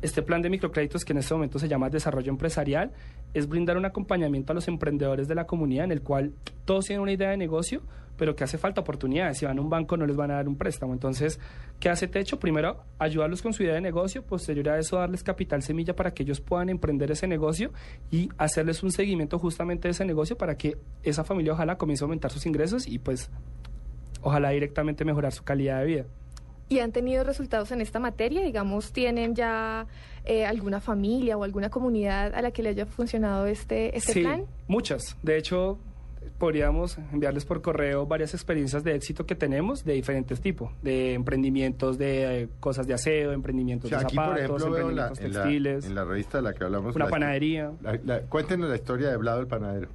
Este 0.00 0.22
plan 0.22 0.42
de 0.42 0.48
microcréditos, 0.48 1.04
que 1.04 1.12
en 1.12 1.18
este 1.18 1.34
momento 1.34 1.58
se 1.58 1.68
llama 1.68 1.90
Desarrollo 1.90 2.30
Empresarial, 2.30 2.92
es 3.34 3.48
brindar 3.48 3.76
un 3.76 3.84
acompañamiento 3.84 4.52
a 4.52 4.54
los 4.54 4.68
emprendedores 4.68 5.26
de 5.26 5.34
la 5.34 5.46
comunidad 5.46 5.84
en 5.86 5.92
el 5.92 6.02
cual 6.02 6.32
todos 6.64 6.86
tienen 6.86 7.02
una 7.02 7.12
idea 7.12 7.30
de 7.30 7.36
negocio, 7.36 7.82
pero 8.16 8.36
que 8.36 8.44
hace 8.44 8.58
falta 8.58 8.80
oportunidades. 8.80 9.38
Si 9.38 9.46
van 9.46 9.58
a 9.58 9.60
un 9.60 9.70
banco 9.70 9.96
no 9.96 10.06
les 10.06 10.16
van 10.16 10.30
a 10.30 10.34
dar 10.34 10.48
un 10.48 10.56
préstamo. 10.56 10.92
Entonces, 10.92 11.40
¿qué 11.80 11.88
hace 11.88 12.06
Techo? 12.06 12.38
Primero, 12.38 12.84
ayudarlos 12.98 13.42
con 13.42 13.52
su 13.52 13.64
idea 13.64 13.74
de 13.74 13.80
negocio, 13.80 14.22
posterior 14.22 14.68
a 14.68 14.78
eso 14.78 14.98
darles 14.98 15.24
capital 15.24 15.62
semilla 15.62 15.96
para 15.96 16.12
que 16.12 16.22
ellos 16.22 16.40
puedan 16.40 16.68
emprender 16.68 17.10
ese 17.10 17.26
negocio 17.26 17.72
y 18.10 18.28
hacerles 18.38 18.82
un 18.84 18.92
seguimiento 18.92 19.38
justamente 19.38 19.88
de 19.88 19.92
ese 19.92 20.04
negocio 20.04 20.36
para 20.36 20.56
que 20.56 20.76
esa 21.02 21.24
familia 21.24 21.54
ojalá 21.54 21.76
comience 21.76 22.04
a 22.04 22.06
aumentar 22.06 22.30
sus 22.30 22.46
ingresos 22.46 22.86
y 22.86 22.98
pues 22.98 23.30
ojalá 24.22 24.50
directamente 24.50 25.04
mejorar 25.04 25.32
su 25.32 25.42
calidad 25.42 25.80
de 25.80 25.86
vida. 25.86 26.04
¿Y 26.68 26.80
han 26.80 26.92
tenido 26.92 27.24
resultados 27.24 27.70
en 27.72 27.80
esta 27.80 27.98
materia? 27.98 28.42
Digamos, 28.42 28.92
¿tienen 28.92 29.34
ya 29.34 29.86
eh, 30.24 30.44
alguna 30.44 30.80
familia 30.80 31.36
o 31.38 31.44
alguna 31.44 31.70
comunidad 31.70 32.34
a 32.34 32.42
la 32.42 32.50
que 32.50 32.62
le 32.62 32.70
haya 32.70 32.84
funcionado 32.86 33.46
este, 33.46 33.96
este 33.96 34.12
sí, 34.12 34.20
plan? 34.20 34.44
muchas. 34.66 35.16
De 35.22 35.38
hecho, 35.38 35.78
podríamos 36.36 36.98
enviarles 37.12 37.44
por 37.46 37.62
correo 37.62 38.06
varias 38.06 38.34
experiencias 38.34 38.84
de 38.84 38.94
éxito 38.94 39.24
que 39.26 39.34
tenemos 39.34 39.84
de 39.84 39.94
diferentes 39.94 40.40
tipos, 40.40 40.70
de 40.82 41.14
emprendimientos 41.14 41.96
de 41.98 42.42
eh, 42.42 42.48
cosas 42.60 42.86
de 42.86 42.94
aseo, 42.94 43.30
O 43.30 43.32
emprendimientos 43.32 43.88
sea, 43.88 44.00
de 44.00 44.04
aquí, 44.04 44.14
zapatos, 44.16 44.34
por 44.34 44.38
ejemplo, 44.60 44.66
emprendimientos 44.66 45.20
en, 45.20 45.32
la, 45.32 45.40
textiles, 45.42 45.84
en 45.86 45.94
la 45.94 46.04
revista 46.04 46.38
de 46.38 46.42
la 46.42 46.52
que 46.54 46.64
hablamos. 46.64 46.94
una 46.94 47.06
la- 47.06 47.10
panadería. 47.10 47.72
la- 47.82 47.98
la- 48.04 48.20
cuéntenos 48.22 48.68
la 48.68 48.76
historia 48.76 49.08
de 49.08 49.16
Blado 49.16 49.40
el 49.40 49.46
panadero, 49.46 49.88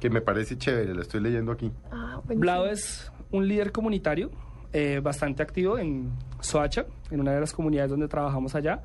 que 0.00 0.08
me 0.10 0.20
parece 0.22 0.56
chévere, 0.56 0.94
la 0.94 1.02
estoy 1.02 1.20
leyendo 1.20 1.52
aquí. 1.52 1.70
Ah. 1.90 2.20
Blado 2.24 2.66
es 2.66 3.12
un 3.30 3.46
líder 3.46 3.72
comunitario 3.72 4.30
eh, 4.72 5.00
bastante 5.02 5.42
activo 5.42 5.78
en 5.78 6.10
Soacha, 6.40 6.86
en 7.10 7.20
una 7.20 7.32
de 7.32 7.40
las 7.40 7.52
comunidades 7.52 7.90
donde 7.90 8.08
trabajamos 8.08 8.54
allá, 8.54 8.82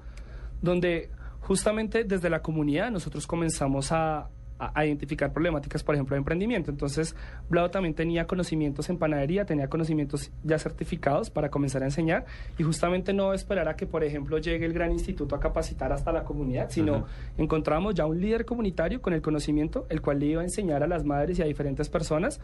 donde 0.62 1.10
justamente 1.42 2.04
desde 2.04 2.30
la 2.30 2.42
comunidad 2.42 2.92
nosotros 2.92 3.26
comenzamos 3.26 3.92
a, 3.92 4.28
a- 4.60 4.86
identificar 4.86 5.32
problemáticas, 5.32 5.84
por 5.84 5.96
ejemplo, 5.96 6.16
de 6.16 6.18
emprendimiento. 6.18 6.72
Entonces, 6.72 7.16
Blau 7.48 7.70
también 7.70 7.94
tenía 7.94 8.26
conocimientos 8.26 8.90
en 8.90 8.98
panadería, 8.98 9.46
tenía 9.46 9.70
conocimientos 9.70 10.32
ya 10.44 10.58
certificados 10.60 11.30
para 11.30 11.50
comenzar 11.50 11.84
a 11.84 11.86
enseñar 11.86 12.26
y 12.58 12.64
justamente 12.64 13.14
no 13.14 13.34
esperar 13.34 13.70
a 13.70 13.76
que, 13.76 13.86
por 13.86 14.04
ejemplo, 14.04 14.40
llegue 14.40 14.66
el 14.66 14.74
gran 14.74 14.92
instituto 14.92 15.36
a 15.36 15.40
capacitar 15.40 15.94
hasta 15.94 16.12
la 16.12 16.24
comunidad, 16.24 16.70
sino 16.70 17.06
encontramos 17.38 17.94
ya 17.94 18.06
un 18.08 18.20
líder 18.20 18.46
comunitario 18.46 19.00
con 19.02 19.14
el 19.14 19.22
conocimiento, 19.22 19.86
el 19.90 20.02
cual 20.02 20.20
le 20.20 20.26
iba 20.26 20.42
a 20.42 20.44
enseñar 20.44 20.82
a 20.84 20.88
las 20.88 21.06
madres 21.06 21.38
y 21.40 21.44
a 21.44 21.46
diferentes 21.46 21.88
personas. 21.88 22.42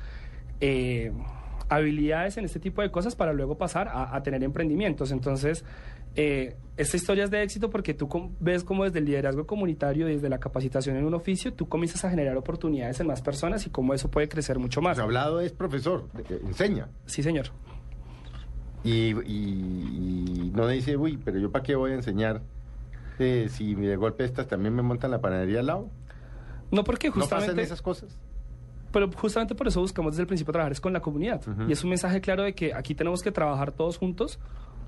eh, 0.61 1.11
habilidades 1.69 2.37
en 2.37 2.45
este 2.45 2.59
tipo 2.59 2.81
de 2.81 2.91
cosas 2.91 3.15
para 3.15 3.33
luego 3.33 3.57
pasar 3.57 3.87
a, 3.87 4.15
a 4.15 4.23
tener 4.23 4.43
emprendimientos. 4.43 5.11
Entonces, 5.11 5.63
eh, 6.15 6.55
esta 6.77 6.97
historia 6.97 7.23
es 7.23 7.31
de 7.31 7.41
éxito 7.43 7.69
porque 7.69 7.93
tú 7.93 8.07
com- 8.07 8.31
ves 8.39 8.63
cómo 8.63 8.83
desde 8.83 8.99
el 8.99 9.05
liderazgo 9.05 9.45
comunitario 9.47 10.07
y 10.09 10.13
desde 10.13 10.29
la 10.29 10.39
capacitación 10.39 10.95
en 10.97 11.05
un 11.05 11.13
oficio, 11.13 11.53
tú 11.53 11.67
comienzas 11.67 12.03
a 12.05 12.09
generar 12.09 12.37
oportunidades 12.37 12.99
en 12.99 13.07
más 13.07 13.21
personas 13.21 13.65
y 13.65 13.69
cómo 13.69 13.93
eso 13.93 14.09
puede 14.11 14.27
crecer 14.29 14.59
mucho 14.59 14.81
más. 14.81 14.97
Pues 14.97 15.03
hablado 15.03 15.39
es 15.41 15.51
profesor, 15.53 16.05
eh, 16.29 16.39
enseña. 16.45 16.87
Sí, 17.05 17.23
señor. 17.23 17.47
Y, 18.83 19.13
y- 19.25 20.43
y 20.45 20.51
no 20.53 20.67
dice, 20.67 20.97
uy, 20.97 21.17
pero 21.23 21.39
yo 21.39 21.51
para 21.51 21.63
qué 21.63 21.75
voy 21.75 21.91
a 21.91 21.95
enseñar 21.95 22.41
eh, 23.19 23.47
si 23.49 23.75
de 23.75 23.95
golpe 23.95 24.25
estas 24.25 24.47
también 24.47 24.75
me 24.75 24.81
montan 24.81 25.11
la 25.11 25.21
panadería 25.21 25.59
al 25.61 25.67
lado. 25.67 25.89
No 26.71 26.83
porque 26.83 27.09
¿No 27.09 27.15
pasan 27.15 27.39
justamente... 27.39 27.61
esas 27.63 27.81
cosas? 27.81 28.17
Pero 28.93 29.11
justamente 29.11 29.55
por 29.55 29.67
eso 29.67 29.81
buscamos 29.81 30.13
desde 30.13 30.21
el 30.21 30.27
principio 30.27 30.53
trabajar 30.53 30.71
es 30.71 30.79
con 30.79 30.93
la 30.93 31.01
comunidad. 31.01 31.41
Ujú. 31.45 31.63
Y 31.67 31.73
es 31.73 31.83
un 31.83 31.89
mensaje 31.89 32.21
claro 32.21 32.43
de 32.43 32.53
que 32.53 32.73
aquí 32.73 32.95
tenemos 32.95 33.21
que 33.21 33.31
trabajar 33.31 33.71
todos 33.71 33.97
juntos 33.97 34.39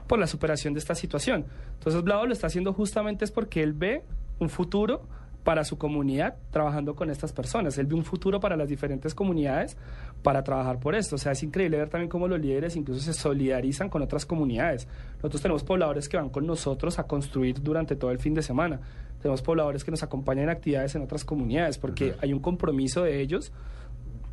por 0.07 0.19
la 0.19 0.27
superación 0.27 0.73
de 0.73 0.79
esta 0.79 0.95
situación. 0.95 1.45
Entonces 1.73 2.03
Blado 2.03 2.25
lo 2.27 2.33
está 2.33 2.47
haciendo 2.47 2.71
justamente 2.71 3.25
es 3.25 3.31
porque 3.31 3.63
él 3.63 3.73
ve 3.73 4.03
un 4.39 4.49
futuro 4.49 5.01
para 5.43 5.63
su 5.63 5.77
comunidad 5.77 6.35
trabajando 6.51 6.95
con 6.95 7.09
estas 7.09 7.31
personas. 7.31 7.77
Él 7.77 7.85
ve 7.85 7.95
un 7.95 8.03
futuro 8.03 8.39
para 8.39 8.55
las 8.55 8.67
diferentes 8.67 9.13
comunidades 9.13 9.77
para 10.23 10.43
trabajar 10.43 10.79
por 10.79 10.95
esto. 10.95 11.15
O 11.15 11.19
sea, 11.19 11.33
es 11.33 11.43
increíble 11.43 11.77
ver 11.77 11.89
también 11.89 12.09
cómo 12.09 12.27
los 12.27 12.39
líderes 12.39 12.75
incluso 12.75 12.99
se 12.99 13.13
solidarizan 13.13 13.89
con 13.89 14.01
otras 14.01 14.25
comunidades. 14.25 14.87
Nosotros 15.17 15.41
tenemos 15.41 15.63
pobladores 15.63 16.09
que 16.09 16.17
van 16.17 16.29
con 16.29 16.47
nosotros 16.47 16.97
a 16.99 17.03
construir 17.03 17.61
durante 17.61 17.95
todo 17.95 18.11
el 18.11 18.17
fin 18.17 18.33
de 18.33 18.41
semana. 18.41 18.79
Tenemos 19.21 19.41
pobladores 19.43 19.83
que 19.83 19.91
nos 19.91 20.03
acompañan 20.03 20.45
en 20.45 20.49
actividades 20.49 20.95
en 20.95 21.03
otras 21.03 21.23
comunidades 21.23 21.77
porque 21.77 22.15
hay 22.21 22.33
un 22.33 22.39
compromiso 22.39 23.03
de 23.03 23.21
ellos 23.21 23.51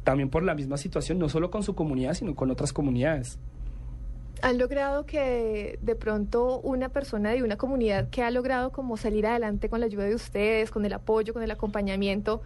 también 0.05 0.31
por 0.31 0.43
la 0.43 0.55
misma 0.55 0.77
situación, 0.77 1.19
no 1.19 1.29
solo 1.29 1.51
con 1.51 1.63
su 1.63 1.75
comunidad, 1.75 2.15
sino 2.15 2.35
con 2.35 2.51
otras 2.51 2.73
comunidades. 2.73 3.39
¿Han 4.43 4.59
logrado 4.59 5.07
que 5.07 5.79
de 5.83 5.95
pronto 5.95 6.59
una 6.61 6.89
persona 6.89 7.31
de 7.31 7.45
una 7.45 7.57
comunidad 7.57 8.11
que 8.11 8.23
ha 8.23 8.31
logrado 8.31 8.73
como 8.73 8.97
salir 8.97 9.27
adelante 9.27 9.69
con 9.69 9.79
la 9.79 9.87
ayuda 9.87 10.05
de 10.05 10.17
ustedes, 10.17 10.71
con 10.71 10.85
el 10.85 10.93
apoyo, 10.93 11.33
con 11.33 11.45
el 11.45 11.51
acompañamiento, 11.51 12.43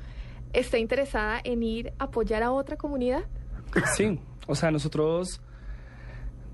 esté 0.53 0.79
interesada 0.79 1.41
en 1.43 1.63
ir 1.63 1.93
a 1.99 2.05
apoyar 2.05 2.43
a 2.43 2.53
otra 2.53 2.77
comunidad? 2.77 3.25
Sí, 3.95 4.21
o 4.47 4.55
sea, 4.55 4.71
nosotros, 4.71 5.41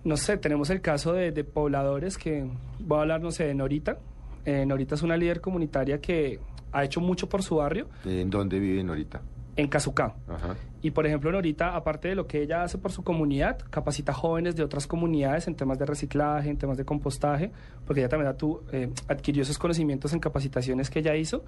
no 0.05 0.17
sé, 0.17 0.37
tenemos 0.37 0.71
el 0.71 0.81
caso 0.81 1.13
de, 1.13 1.33
de 1.33 1.43
pobladores 1.43 2.19
que, 2.19 2.49
voy 2.79 2.99
a 2.99 3.01
hablar, 3.03 3.21
no 3.21 3.33
sé, 3.33 3.45
de 3.45 3.55
Norita. 3.55 3.99
Eh, 4.45 4.65
Norita 4.65 4.95
es 4.95 5.03
una 5.03 5.17
líder 5.17 5.41
comunitaria 5.41 6.01
que 6.01 6.39
ha 6.73 6.85
hecho 6.85 7.01
mucho 7.01 7.29
por 7.29 7.43
su 7.43 7.57
barrio 7.57 7.87
¿En 8.05 8.31
dónde 8.31 8.59
viven 8.59 8.89
ahorita? 8.89 9.21
En. 9.57 10.15
Ajá. 10.29 10.57
Y 10.81 10.91
por 10.91 11.07
ejemplo, 11.07 11.31
Norita, 11.31 11.77
aparte 11.77 12.09
de 12.09 12.15
lo 12.15 12.27
que 12.27 12.43
ella 12.43 12.63
hace 12.63 12.79
por 12.79 12.91
su 12.93 13.05
comunidad, 13.05 13.59
capacita 13.71 14.13
jóvenes 14.13 14.57
de 14.57 14.63
otras 14.65 14.87
comunidades 14.87 15.47
en 15.47 15.55
temas 15.55 15.79
de 15.79 15.87
reciclaje, 15.87 16.49
en 16.51 16.57
temas 16.57 16.77
de 16.77 16.85
compostaje, 16.85 17.53
porque 17.87 18.01
ella 18.01 18.09
también 18.09 18.33
atu- 18.33 18.61
eh, 18.73 18.91
adquirió 19.09 19.43
esos 19.43 19.59
conocimientos 19.59 20.13
en 20.13 20.21
capacitaciones 20.21 20.91
que 20.91 20.99
ella 21.01 21.15
hizo 21.17 21.45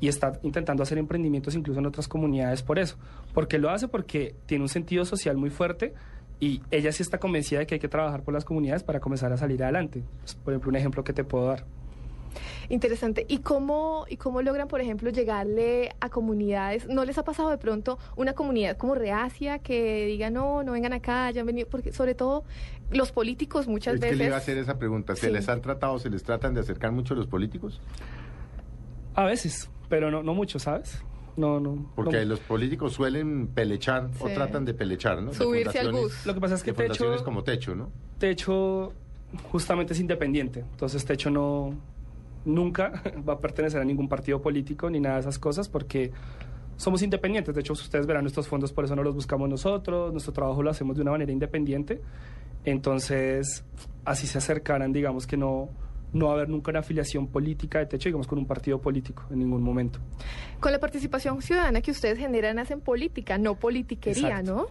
y 0.00 0.08
está 0.08 0.38
intentando 0.42 0.82
hacer 0.82 0.98
emprendimientos 0.98 1.54
incluso 1.56 1.80
en 1.80 1.86
otras 1.86 2.06
comunidades 2.06 2.62
por 2.62 2.78
eso. 2.78 2.96
Porque 3.34 3.58
lo 3.58 3.70
hace 3.70 3.88
porque 3.88 4.36
tiene 4.46 4.62
un 4.62 4.68
sentido 4.68 5.04
social 5.04 5.36
muy 5.36 5.50
fuerte 5.50 5.94
y 6.38 6.60
ella 6.70 6.92
sí 6.92 7.02
está 7.02 7.18
convencida 7.18 7.58
de 7.60 7.66
que 7.66 7.74
hay 7.74 7.80
que 7.80 7.88
trabajar 7.88 8.22
por 8.22 8.32
las 8.32 8.44
comunidades 8.44 8.84
para 8.84 9.00
comenzar 9.00 9.32
a 9.32 9.36
salir 9.36 9.60
adelante. 9.64 10.04
Es, 10.24 10.36
por 10.36 10.52
ejemplo, 10.52 10.70
un 10.70 10.76
ejemplo 10.76 11.02
que 11.02 11.12
te 11.12 11.24
puedo 11.24 11.46
dar. 11.46 11.64
Interesante. 12.68 13.24
¿Y 13.28 13.38
cómo, 13.38 14.04
¿Y 14.08 14.16
cómo 14.16 14.42
logran, 14.42 14.68
por 14.68 14.80
ejemplo, 14.80 15.10
llegarle 15.10 15.94
a 16.00 16.08
comunidades? 16.08 16.86
¿No 16.88 17.04
les 17.04 17.18
ha 17.18 17.24
pasado 17.24 17.50
de 17.50 17.58
pronto 17.58 17.98
una 18.16 18.34
comunidad 18.34 18.76
como 18.76 18.94
reacia 18.94 19.58
que 19.58 20.06
diga, 20.06 20.30
no, 20.30 20.62
no 20.62 20.72
vengan 20.72 20.92
acá, 20.92 21.30
ya 21.30 21.40
han 21.40 21.46
venido? 21.46 21.68
Porque 21.70 21.92
sobre 21.92 22.14
todo 22.14 22.44
los 22.90 23.12
políticos 23.12 23.68
muchas 23.68 23.94
Es 23.94 24.00
que 24.00 24.06
veces... 24.06 24.18
le 24.18 24.26
iba 24.26 24.34
a 24.36 24.38
hacer 24.38 24.58
esa 24.58 24.78
pregunta. 24.78 25.14
¿Se 25.16 25.26
Sí. 25.26 25.32
les 25.32 25.48
han 25.48 25.60
tratado, 25.62 25.98
se 25.98 26.10
les 26.10 26.22
tratan 26.22 26.54
de 26.54 26.60
acercar 26.60 26.92
mucho 26.92 27.14
los 27.14 27.26
políticos? 27.26 27.80
A 29.14 29.24
veces, 29.24 29.68
pero 29.88 30.10
no, 30.10 30.22
no 30.22 30.34
mucho, 30.34 30.58
¿sabes? 30.58 31.02
No, 31.36 31.60
no. 31.60 31.90
Porque 31.94 32.18
no- 32.18 32.24
los 32.24 32.40
políticos 32.40 32.94
suelen 32.94 33.48
pelechar 33.48 34.08
o 34.20 34.28
tratan 34.28 34.64
de 34.64 34.74
pelechar, 34.74 35.22
¿no? 35.22 35.32
Subirse 35.32 35.78
al 35.78 35.92
bus. 35.92 36.26
Lo 36.26 36.34
que 36.34 36.40
pasa 36.40 36.54
es 36.56 36.62
que 36.62 36.74
Techo- 36.74 37.22
como 37.24 37.44
Techo, 37.44 37.74
¿no? 37.74 37.90
Techo 38.18 38.92
justamente 39.52 39.92
es 39.92 40.00
independiente, 40.00 40.60
entonces 40.60 41.04
Techo 41.04 41.30
no 41.30 41.74
nunca 42.44 43.02
va 43.28 43.34
a 43.34 43.38
pertenecer 43.38 43.80
a 43.80 43.84
ningún 43.84 44.08
partido 44.08 44.40
político 44.40 44.90
ni 44.90 45.00
nada 45.00 45.16
de 45.16 45.20
esas 45.22 45.38
cosas 45.38 45.68
porque 45.68 46.12
somos 46.76 47.02
independientes. 47.02 47.54
De 47.54 47.60
hecho, 47.60 47.72
ustedes 47.72 48.06
verán 48.06 48.24
nuestros 48.24 48.48
fondos, 48.48 48.72
por 48.72 48.84
eso 48.84 48.94
no 48.96 49.02
los 49.02 49.14
buscamos 49.14 49.48
nosotros, 49.48 50.12
nuestro 50.12 50.32
trabajo 50.32 50.62
lo 50.62 50.70
hacemos 50.70 50.96
de 50.96 51.02
una 51.02 51.12
manera 51.12 51.32
independiente. 51.32 52.00
Entonces, 52.64 53.64
así 54.04 54.26
se 54.26 54.38
acercarán, 54.38 54.92
digamos 54.92 55.26
que 55.26 55.36
no 55.36 55.70
no 56.12 56.26
va 56.26 56.32
a 56.32 56.34
haber 56.36 56.48
nunca 56.48 56.70
una 56.70 56.80
afiliación 56.80 57.26
política 57.26 57.78
de 57.80 57.86
Techo, 57.86 58.08
digamos, 58.08 58.26
con 58.26 58.38
un 58.38 58.46
partido 58.46 58.80
político 58.80 59.24
en 59.30 59.40
ningún 59.40 59.62
momento. 59.62 59.98
Con 60.60 60.72
la 60.72 60.78
participación 60.78 61.40
ciudadana 61.42 61.80
que 61.80 61.90
ustedes 61.90 62.18
generan, 62.18 62.58
hacen 62.58 62.80
política, 62.80 63.38
no 63.38 63.56
politiquería, 63.56 64.28
Exacto. 64.28 64.54
¿no? 64.54 64.66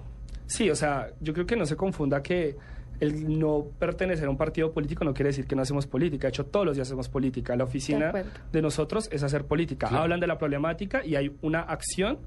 Sí, 0.47 0.69
o 0.69 0.75
sea, 0.75 1.09
yo 1.19 1.33
creo 1.33 1.45
que 1.45 1.55
no 1.55 1.65
se 1.65 1.75
confunda 1.75 2.23
que 2.23 2.57
el 2.99 3.39
no 3.39 3.65
pertenecer 3.79 4.27
a 4.27 4.29
un 4.29 4.37
partido 4.37 4.71
político 4.71 5.03
no 5.03 5.13
quiere 5.13 5.29
decir 5.29 5.47
que 5.47 5.55
no 5.55 5.61
hacemos 5.61 5.87
política. 5.87 6.27
De 6.27 6.29
hecho, 6.29 6.45
todos 6.45 6.65
los 6.65 6.75
días 6.75 6.87
hacemos 6.87 7.09
política. 7.09 7.55
La 7.55 7.65
oficina 7.65 8.11
de 8.51 8.61
nosotros 8.61 9.09
es 9.11 9.23
hacer 9.23 9.45
política. 9.45 9.87
Claro. 9.87 10.03
Hablan 10.03 10.19
de 10.19 10.27
la 10.27 10.37
problemática 10.37 11.05
y 11.05 11.15
hay 11.15 11.35
una 11.41 11.61
acción 11.61 12.19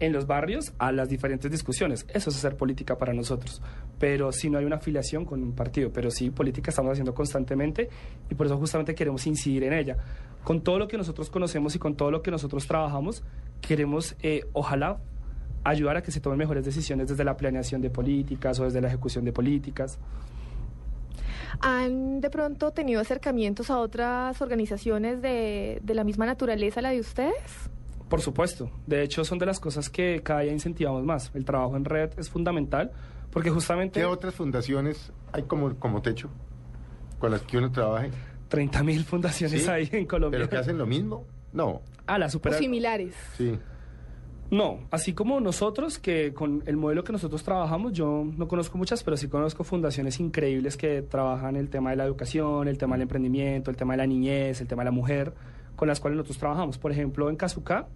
en 0.00 0.12
los 0.12 0.26
barrios 0.26 0.72
a 0.78 0.92
las 0.92 1.08
diferentes 1.08 1.50
discusiones. 1.50 2.06
Eso 2.08 2.30
es 2.30 2.36
hacer 2.36 2.56
política 2.56 2.96
para 2.98 3.12
nosotros. 3.12 3.62
Pero 3.98 4.32
si 4.32 4.50
no 4.50 4.58
hay 4.58 4.64
una 4.64 4.76
afiliación 4.76 5.24
con 5.24 5.42
un 5.42 5.52
partido, 5.52 5.92
pero 5.92 6.10
sí 6.10 6.30
política 6.30 6.70
estamos 6.70 6.92
haciendo 6.92 7.14
constantemente 7.14 7.88
y 8.30 8.34
por 8.34 8.46
eso 8.46 8.56
justamente 8.56 8.94
queremos 8.94 9.26
incidir 9.26 9.64
en 9.64 9.74
ella. 9.74 9.98
Con 10.42 10.62
todo 10.62 10.78
lo 10.78 10.88
que 10.88 10.96
nosotros 10.96 11.28
conocemos 11.28 11.76
y 11.76 11.78
con 11.78 11.96
todo 11.96 12.10
lo 12.10 12.22
que 12.22 12.30
nosotros 12.30 12.66
trabajamos, 12.66 13.22
queremos, 13.60 14.16
eh, 14.22 14.46
ojalá, 14.54 14.98
ayudar 15.64 15.96
a 15.96 16.02
que 16.02 16.10
se 16.10 16.20
tomen 16.20 16.38
mejores 16.38 16.64
decisiones 16.64 17.08
desde 17.08 17.24
la 17.24 17.36
planeación 17.36 17.80
de 17.80 17.90
políticas 17.90 18.58
o 18.60 18.64
desde 18.64 18.80
la 18.80 18.88
ejecución 18.88 19.24
de 19.24 19.32
políticas. 19.32 19.98
¿Han 21.60 22.20
de 22.20 22.30
pronto 22.30 22.70
tenido 22.72 23.00
acercamientos 23.00 23.70
a 23.70 23.78
otras 23.78 24.40
organizaciones 24.40 25.20
de, 25.20 25.80
de 25.82 25.94
la 25.94 26.04
misma 26.04 26.26
naturaleza 26.26 26.80
la 26.80 26.90
de 26.90 27.00
ustedes? 27.00 27.34
Por 28.08 28.20
supuesto. 28.20 28.70
De 28.86 29.02
hecho, 29.02 29.24
son 29.24 29.38
de 29.38 29.46
las 29.46 29.60
cosas 29.60 29.90
que 29.90 30.20
cada 30.22 30.40
día 30.40 30.52
incentivamos 30.52 31.04
más. 31.04 31.30
El 31.34 31.44
trabajo 31.44 31.76
en 31.76 31.84
red 31.84 32.10
es 32.18 32.28
fundamental 32.30 32.90
porque 33.30 33.50
justamente 33.50 34.00
¿Qué 34.00 34.06
otras 34.06 34.34
fundaciones 34.34 35.12
hay 35.32 35.42
como, 35.44 35.76
como 35.76 36.02
Techo 36.02 36.28
con 37.18 37.30
las 37.30 37.42
que 37.42 37.58
uno 37.58 37.70
trabaje? 37.70 38.10
30 38.48 38.82
mil 38.82 39.04
fundaciones 39.04 39.62
Sí, 39.62 39.68
hay 39.68 39.88
en 39.92 40.06
Colombia. 40.06 40.38
¿Pero 40.38 40.48
que 40.50 40.56
hacen 40.56 40.78
lo 40.78 40.86
mismo? 40.86 41.24
No, 41.52 41.82
Ah, 42.06 42.18
la 42.18 42.26
¿O 42.26 42.30
supera... 42.30 42.56
similares? 42.58 43.14
sí. 43.36 43.56
No, 44.50 44.80
así 44.90 45.12
como 45.12 45.38
nosotros, 45.40 45.98
que 45.98 46.34
con 46.34 46.62
el 46.66 46.76
modelo 46.76 47.04
que 47.04 47.12
nosotros 47.12 47.42
trabajamos, 47.44 47.92
yo 47.92 48.24
no 48.36 48.48
conozco 48.48 48.78
muchas, 48.78 49.02
pero 49.04 49.16
sí 49.16 49.28
conozco 49.28 49.62
fundaciones 49.62 50.18
increíbles 50.18 50.76
que 50.76 51.02
trabajan 51.02 51.54
el 51.54 51.68
tema 51.68 51.90
de 51.90 51.96
la 51.96 52.04
educación, 52.04 52.66
el 52.66 52.76
tema 52.76 52.96
del 52.96 53.02
emprendimiento, 53.02 53.70
el 53.70 53.76
tema 53.76 53.92
de 53.92 53.98
la 53.98 54.06
niñez, 54.06 54.60
el 54.60 54.66
tema 54.66 54.82
de 54.82 54.86
la 54.86 54.90
mujer, 54.90 55.32
con 55.76 55.86
las 55.86 56.00
cuales 56.00 56.16
nosotros 56.16 56.38
trabajamos. 56.38 56.78
Por 56.78 56.90
ejemplo, 56.90 57.30
en 57.30 57.36
Cazucá 57.36 57.86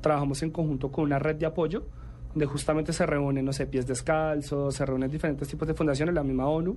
trabajamos 0.00 0.42
en 0.44 0.50
conjunto 0.50 0.92
con 0.92 1.04
una 1.04 1.18
red 1.18 1.34
de 1.36 1.46
apoyo, 1.46 1.84
donde 2.28 2.46
justamente 2.46 2.92
se 2.92 3.04
reúnen, 3.04 3.44
no 3.44 3.52
sé, 3.52 3.66
pies 3.66 3.86
descalzos, 3.86 4.76
se 4.76 4.86
reúnen 4.86 5.10
diferentes 5.10 5.48
tipos 5.48 5.66
de 5.66 5.74
fundaciones, 5.74 6.14
la 6.14 6.22
misma 6.22 6.46
ONU, 6.46 6.76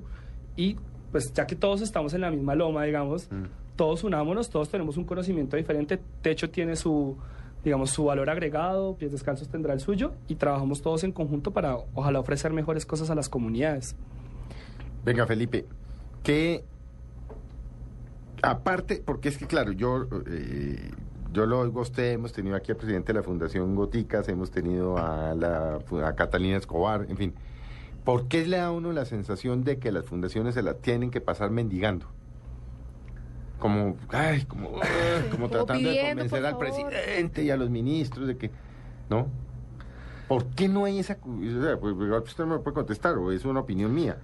y 0.55 0.75
pues 1.11 1.31
ya 1.33 1.45
que 1.45 1.55
todos 1.55 1.81
estamos 1.81 2.13
en 2.13 2.21
la 2.21 2.31
misma 2.31 2.55
loma, 2.55 2.83
digamos, 2.83 3.29
Mm. 3.31 3.43
todos 3.75 4.03
unámonos, 4.03 4.49
todos 4.49 4.69
tenemos 4.69 4.97
un 4.97 5.03
conocimiento 5.03 5.55
diferente, 5.55 5.99
Techo 6.21 6.49
tiene 6.49 6.75
su, 6.75 7.15
digamos, 7.63 7.91
su 7.91 8.05
valor 8.05 8.29
agregado, 8.29 8.95
Pies 8.95 9.11
Descalzos 9.11 9.49
tendrá 9.49 9.73
el 9.73 9.79
suyo, 9.79 10.13
y 10.27 10.35
trabajamos 10.35 10.81
todos 10.81 11.03
en 11.03 11.11
conjunto 11.11 11.51
para 11.51 11.77
ojalá 11.93 12.19
ofrecer 12.19 12.53
mejores 12.53 12.85
cosas 12.85 13.09
a 13.09 13.15
las 13.15 13.29
comunidades. 13.29 13.95
Venga, 15.03 15.25
Felipe, 15.25 15.65
que 16.23 16.63
aparte, 18.41 19.01
porque 19.05 19.29
es 19.29 19.37
que 19.37 19.47
claro, 19.47 19.71
yo, 19.71 20.07
eh, 20.27 20.91
yo 21.31 21.45
lo 21.45 21.59
oigo 21.59 21.79
a 21.79 21.83
usted, 21.83 22.11
hemos 22.11 22.33
tenido 22.33 22.55
aquí 22.55 22.71
al 22.71 22.77
presidente 22.77 23.13
de 23.13 23.19
la 23.19 23.23
Fundación 23.23 23.75
Goticas, 23.75 24.27
hemos 24.29 24.51
tenido 24.51 24.97
a, 24.97 25.33
la, 25.35 25.79
Catalina 26.15 26.57
Escobar, 26.57 27.05
en 27.09 27.17
fin. 27.17 27.33
¿Por 28.03 28.27
qué 28.27 28.45
le 28.45 28.57
da 28.57 28.67
a 28.67 28.71
uno 28.71 28.91
la 28.91 29.05
sensación 29.05 29.63
de 29.63 29.77
que 29.77 29.91
las 29.91 30.05
fundaciones 30.05 30.55
se 30.55 30.63
la 30.63 30.75
tienen 30.75 31.11
que 31.11 31.21
pasar 31.21 31.51
mendigando? 31.51 32.07
Como, 33.59 33.97
ay, 34.09 34.43
como, 34.45 34.69
ah, 34.81 35.21
como 35.31 35.31
Como 35.31 35.49
tratando 35.49 35.89
de 35.89 35.95
pidiendo, 35.95 36.23
convencer 36.23 36.45
al 36.45 36.57
presidente 36.57 37.43
y 37.43 37.51
a 37.51 37.57
los 37.57 37.69
ministros 37.69 38.27
de 38.27 38.37
que, 38.37 38.51
¿no? 39.09 39.27
¿Por 40.27 40.45
qué 40.51 40.67
no 40.69 40.85
hay 40.85 40.99
esa... 40.99 41.15
cu- 41.17 41.39
o 41.39 41.61
sea, 41.63 41.77
pues, 41.79 41.93
igual 41.93 42.21
usted 42.21 42.45
me 42.45 42.59
puede 42.59 42.75
contestar, 42.75 43.17
o 43.17 43.31
es 43.31 43.43
una 43.45 43.59
opinión 43.61 43.93
mía. 43.93 44.17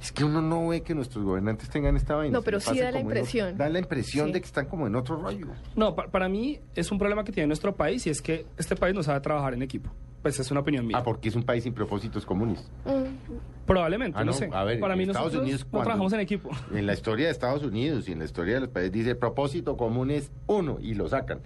Es 0.00 0.10
que 0.10 0.24
uno 0.24 0.42
no 0.42 0.66
ve 0.68 0.82
que 0.82 0.94
nuestros 0.96 1.24
gobernantes 1.24 1.70
tengan 1.70 1.96
esta 1.96 2.16
vaina. 2.16 2.32
No, 2.36 2.42
pero 2.42 2.58
sí 2.58 2.76
da 2.76 2.84
la 2.86 2.88
otro- 2.90 3.00
impresión. 3.02 3.56
da 3.56 3.68
la 3.68 3.78
impresión 3.78 4.26
Sí. 4.26 4.32
de 4.32 4.40
que 4.40 4.46
están 4.46 4.66
como 4.66 4.88
en 4.88 4.96
otro 4.96 5.16
rollo. 5.22 5.46
No, 5.76 5.94
pa- 5.94 6.08
para 6.08 6.28
mí 6.28 6.58
es 6.74 6.90
un 6.90 6.98
problema 6.98 7.22
que 7.22 7.30
tiene 7.30 7.46
nuestro 7.46 7.76
país 7.76 8.04
y 8.08 8.10
es 8.10 8.20
que 8.20 8.44
este 8.58 8.74
país 8.74 8.96
no 8.96 9.04
sabe 9.04 9.20
trabajar 9.20 9.54
en 9.54 9.62
equipo. 9.62 9.90
Pues 10.22 10.38
es 10.38 10.50
una 10.50 10.60
opinión 10.60 10.86
mía. 10.86 10.98
Ah, 10.98 11.02
porque 11.02 11.28
es 11.28 11.34
un 11.36 11.42
país 11.42 11.64
sin 11.64 11.74
propósitos 11.74 12.24
comunes. 12.24 12.70
Mm, 12.84 13.66
Probablemente, 13.66 14.16
Ah, 14.18 14.22
no, 14.24 14.32
no, 14.32 14.32
sé. 14.32 14.48
a 14.52 14.64
ver, 14.64 14.78
para 14.80 14.94
mí 14.96 15.02
Estados 15.02 15.26
nosotros 15.32 15.42
Unidos, 15.42 15.66
no 15.72 15.80
trabajamos 15.80 16.12
en 16.12 16.20
equipo. 16.20 16.50
En 16.74 16.86
la 16.86 16.92
historia 16.94 17.26
de 17.26 17.32
Estados 17.32 17.62
Unidos 17.64 18.08
y 18.08 18.12
en 18.12 18.18
la 18.20 18.24
historia 18.24 18.54
de 18.54 18.60
los 18.60 18.68
países 18.68 18.92
dice 18.92 19.14
propósito 19.14 19.76
común 19.76 20.10
es 20.10 20.30
uno 20.46 20.78
y 20.80 20.94
lo 20.94 21.08
sacan. 21.08 21.40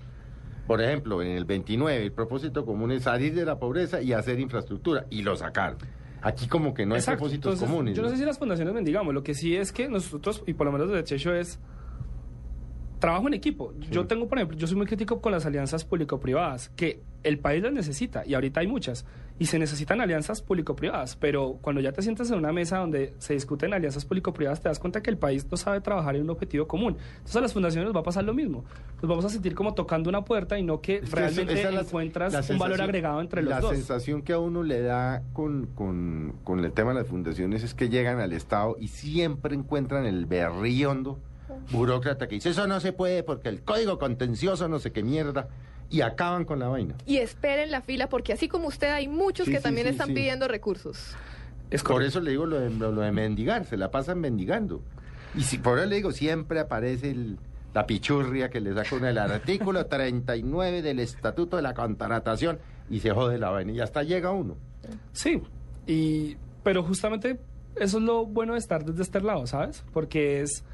Por 0.66 0.82
ejemplo, 0.82 1.22
en 1.22 1.28
el 1.28 1.44
29 1.44 2.02
el 2.02 2.12
propósito 2.12 2.64
común 2.66 2.90
es 2.92 3.04
salir 3.04 3.34
de 3.34 3.44
la 3.44 3.58
pobreza 3.58 4.00
y 4.02 4.12
hacer 4.12 4.40
infraestructura 4.40 5.06
y 5.10 5.22
lo 5.22 5.36
sacaron. 5.36 5.78
Aquí 6.22 6.48
como 6.48 6.74
que 6.74 6.84
no 6.86 6.94
hay 6.94 6.98
Exacto. 7.00 7.18
propósitos 7.20 7.52
Entonces, 7.54 7.68
comunes. 7.68 7.96
Yo 7.96 8.02
no 8.02 8.08
sé 8.08 8.16
si 8.16 8.24
las 8.24 8.38
fundaciones 8.38 8.74
bendigamos. 8.74 9.14
Lo 9.14 9.22
que 9.22 9.34
sí 9.34 9.54
es 9.56 9.70
que 9.72 9.88
nosotros, 9.88 10.42
y 10.46 10.54
por 10.54 10.66
lo 10.66 10.72
menos 10.72 10.88
desde 10.90 11.04
Checho, 11.04 11.32
es 11.34 11.60
trabajo 12.98 13.26
en 13.28 13.34
equipo. 13.34 13.72
Yo 13.90 14.06
tengo, 14.06 14.26
por 14.28 14.38
ejemplo, 14.38 14.56
yo 14.56 14.66
soy 14.66 14.76
muy 14.76 14.86
crítico 14.86 15.20
con 15.20 15.32
las 15.32 15.44
alianzas 15.46 15.84
público-privadas, 15.84 16.70
que 16.76 17.02
el 17.22 17.38
país 17.38 17.62
las 17.62 17.72
necesita, 17.72 18.24
y 18.24 18.34
ahorita 18.34 18.60
hay 18.60 18.66
muchas, 18.68 19.04
y 19.38 19.46
se 19.46 19.58
necesitan 19.58 20.00
alianzas 20.00 20.40
público-privadas, 20.40 21.16
pero 21.16 21.58
cuando 21.60 21.82
ya 21.82 21.92
te 21.92 22.00
sientas 22.00 22.30
en 22.30 22.38
una 22.38 22.52
mesa 22.52 22.78
donde 22.78 23.12
se 23.18 23.34
discuten 23.34 23.74
alianzas 23.74 24.04
público-privadas, 24.04 24.62
te 24.62 24.68
das 24.68 24.78
cuenta 24.78 25.02
que 25.02 25.10
el 25.10 25.18
país 25.18 25.46
no 25.50 25.56
sabe 25.56 25.80
trabajar 25.80 26.16
en 26.16 26.22
un 26.22 26.30
objetivo 26.30 26.66
común. 26.68 26.96
Entonces 27.16 27.36
a 27.36 27.40
las 27.40 27.52
fundaciones 27.52 27.86
nos 27.86 27.94
va 27.96 28.00
a 28.00 28.04
pasar 28.04 28.24
lo 28.24 28.32
mismo. 28.32 28.64
Nos 29.02 29.08
vamos 29.10 29.24
a 29.24 29.28
sentir 29.28 29.54
como 29.54 29.74
tocando 29.74 30.08
una 30.08 30.24
puerta 30.24 30.58
y 30.58 30.62
no 30.62 30.80
que 30.80 30.96
Es 30.98 31.10
que 31.10 31.16
realmente 31.16 31.52
esa 31.60 31.70
la- 31.72 31.80
encuentras 31.80 32.32
la 32.32 32.44
un 32.54 32.58
valor 32.58 32.80
agregado 32.80 33.20
entre 33.20 33.42
los 33.42 33.50
la 33.50 33.60
dos. 33.60 33.72
sensación 33.72 34.22
que 34.22 34.32
a 34.32 34.38
uno 34.38 34.62
le 34.62 34.80
da 34.80 35.22
con, 35.34 35.66
con, 35.74 36.34
con 36.44 36.64
el 36.64 36.72
tema 36.72 36.90
de 36.94 37.00
las 37.00 37.08
fundaciones 37.08 37.62
es 37.62 37.74
que 37.74 37.88
llegan 37.90 38.20
al 38.20 38.32
Estado 38.32 38.76
y 38.80 38.88
siempre 38.88 39.54
encuentran 39.54 40.06
el 40.06 40.24
berriondo 40.26 41.18
burócrata 41.70 42.26
que 42.28 42.36
dice 42.36 42.50
eso 42.50 42.66
no 42.66 42.80
se 42.80 42.92
puede 42.92 43.22
porque 43.22 43.48
el 43.48 43.62
código 43.62 43.98
contencioso 43.98 44.68
no 44.68 44.78
sé 44.78 44.92
qué 44.92 45.02
mierda 45.02 45.48
y 45.90 46.00
acaban 46.00 46.44
con 46.44 46.58
la 46.58 46.68
vaina. 46.68 46.94
Y 47.06 47.18
esperen 47.18 47.70
la 47.70 47.80
fila 47.80 48.08
porque 48.08 48.32
así 48.32 48.48
como 48.48 48.68
usted 48.68 48.88
hay 48.90 49.08
muchos 49.08 49.46
Sí, 49.46 49.52
que 49.52 49.58
sí, 49.58 49.62
también 49.62 49.86
sí, 49.86 49.92
están 49.92 50.08
sí. 50.08 50.14
pidiendo 50.14 50.48
recursos. 50.48 51.14
Es 51.70 51.82
Por 51.82 52.02
eso 52.02 52.20
le 52.20 52.30
digo 52.32 52.46
lo 52.46 52.58
de, 52.60 52.70
lo 52.70 52.92
de 52.92 53.12
mendigar, 53.12 53.64
se 53.64 53.76
la 53.76 53.90
pasan 53.90 54.20
mendigando. 54.20 54.82
Y 55.36 55.42
si 55.42 55.58
por 55.58 55.78
eso 55.78 55.86
le 55.88 55.96
digo, 55.96 56.12
siempre 56.12 56.60
aparece 56.60 57.10
el- 57.10 57.38
la 57.74 57.86
pichurria 57.86 58.48
que 58.48 58.60
le 58.60 58.72
saca 58.74 58.96
uno 58.96 59.06
el 59.08 59.18
artículo 59.18 59.84
39 59.88 60.80
del 60.82 60.98
Estatuto 61.00 61.56
de 61.56 61.62
la 61.62 61.74
Contratación 61.74 62.58
y 62.88 63.00
se 63.00 63.10
jode 63.10 63.38
la 63.38 63.50
vaina 63.50 63.72
y 63.72 63.80
hasta 63.80 64.02
llega 64.02 64.30
uno. 64.30 64.56
Sí, 65.12 65.42
y, 65.86 66.36
pero 66.62 66.82
justamente 66.84 67.38
eso 67.76 67.98
es 67.98 68.02
lo 68.04 68.24
bueno 68.26 68.54
de 68.54 68.60
estar 68.60 68.84
desde 68.84 69.02
este 69.02 69.20
lado, 69.20 69.46
¿sabes? 69.46 69.84
Porque 69.92 70.40
es 70.40 70.64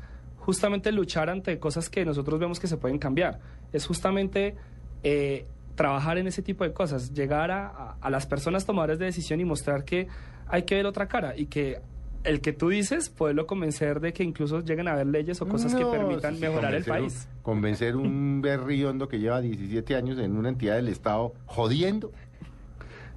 justamente 0.45 0.93
luchar 0.93 1.31
ante 1.31 1.59
cosas 1.59 1.89
que 1.89 2.05
nosotros 2.05 2.39
vemos 2.41 2.59
que 2.61 2.67
se 2.67 2.77
pueden 2.77 2.99
cambiar. 2.99 3.39
Es 3.73 3.87
justamente 3.87 4.55
eh, 5.03 5.47
trabajar 5.75 6.19
en 6.19 6.27
ese 6.27 6.43
tipo 6.43 6.65
de 6.65 6.73
cosas, 6.73 7.13
llegar 7.15 7.51
a, 7.51 7.67
a- 7.69 7.97
a 8.01 8.11
las 8.11 8.27
personas 8.27 8.67
tomadoras 8.67 8.99
de 8.99 9.07
decisión 9.07 9.41
y 9.41 9.45
mostrar 9.45 9.85
que 9.85 10.09
hay 10.49 10.65
que 10.65 10.75
ver 10.75 10.87
otra 10.87 11.09
cara 11.09 11.37
y 11.37 11.47
que 11.47 11.81
el 12.25 12.41
que 12.41 12.53
tú 12.53 12.69
dices, 12.69 13.09
poderlo 13.09 13.47
convencer 13.49 13.99
de 14.01 14.13
que 14.13 14.23
incluso 14.23 14.61
lleguen 14.61 14.87
a 14.87 14.93
haber 14.93 15.07
leyes 15.09 15.41
o 15.43 15.49
cosas 15.49 15.75
que 15.75 15.85
permitan 15.85 16.35
sí, 16.37 16.41
mejorar 16.43 16.75
el 16.75 16.83
un- 16.83 16.89
país. 16.89 17.29
convencer 17.43 17.97
un 17.97 18.41
berriondo 18.43 19.09
que 19.09 19.19
lleva 19.19 19.41
17 19.41 19.97
años 19.97 20.19
en 20.19 20.37
una 20.37 20.49
entidad 20.51 20.77
del 20.77 20.89
Estado 20.89 21.33
jodiendo. 21.47 22.13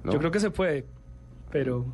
¿no? 0.02 0.12
Yo 0.12 0.18
creo 0.18 0.30
que 0.30 0.40
se 0.40 0.50
puede, 0.50 0.86
pero 1.52 1.84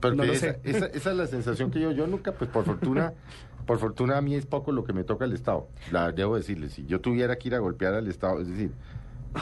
Porque 0.00 0.16
no 0.16 0.24
lo 0.24 0.32
esa, 0.32 0.52
sé. 0.52 0.60
esa- 0.64 0.86
esa 0.86 1.10
es 1.10 1.16
la 1.16 1.26
sensación 1.26 1.70
que 1.70 1.80
yo, 1.80 1.90
yo 1.92 2.06
nunca, 2.06 2.32
pues 2.32 2.50
por 2.50 2.64
fortuna, 2.64 3.12
por 3.66 3.78
fortuna 3.78 4.18
a 4.18 4.20
mí 4.20 4.34
es 4.34 4.46
poco 4.46 4.72
lo 4.72 4.84
que 4.84 4.92
me 4.92 5.04
toca 5.04 5.24
el 5.24 5.32
Estado. 5.32 5.68
La 5.90 6.12
debo 6.12 6.36
decirle, 6.36 6.68
si 6.68 6.84
yo 6.86 7.00
tuviera 7.00 7.36
que 7.36 7.48
ir 7.48 7.54
a 7.54 7.58
golpear 7.58 7.94
al 7.94 8.06
Estado, 8.08 8.40
es 8.40 8.48
decir, 8.48 8.72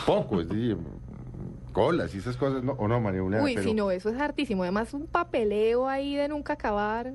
poco, 0.06 0.40
es 0.40 0.48
decir, 0.48 0.76
colas 1.72 2.14
y 2.14 2.18
esas 2.18 2.36
cosas, 2.36 2.62
no, 2.62 2.72
o 2.72 2.86
no, 2.88 3.00
María 3.00 3.20
Juliana, 3.22 3.44
Uy, 3.44 3.54
pero- 3.54 3.68
si 3.68 3.74
no, 3.74 3.90
eso 3.90 4.08
es 4.10 4.20
hartísimo. 4.20 4.62
Además, 4.62 4.94
un 4.94 5.06
papeleo 5.06 5.88
ahí 5.88 6.14
de 6.16 6.28
nunca 6.28 6.52
acabar. 6.54 7.12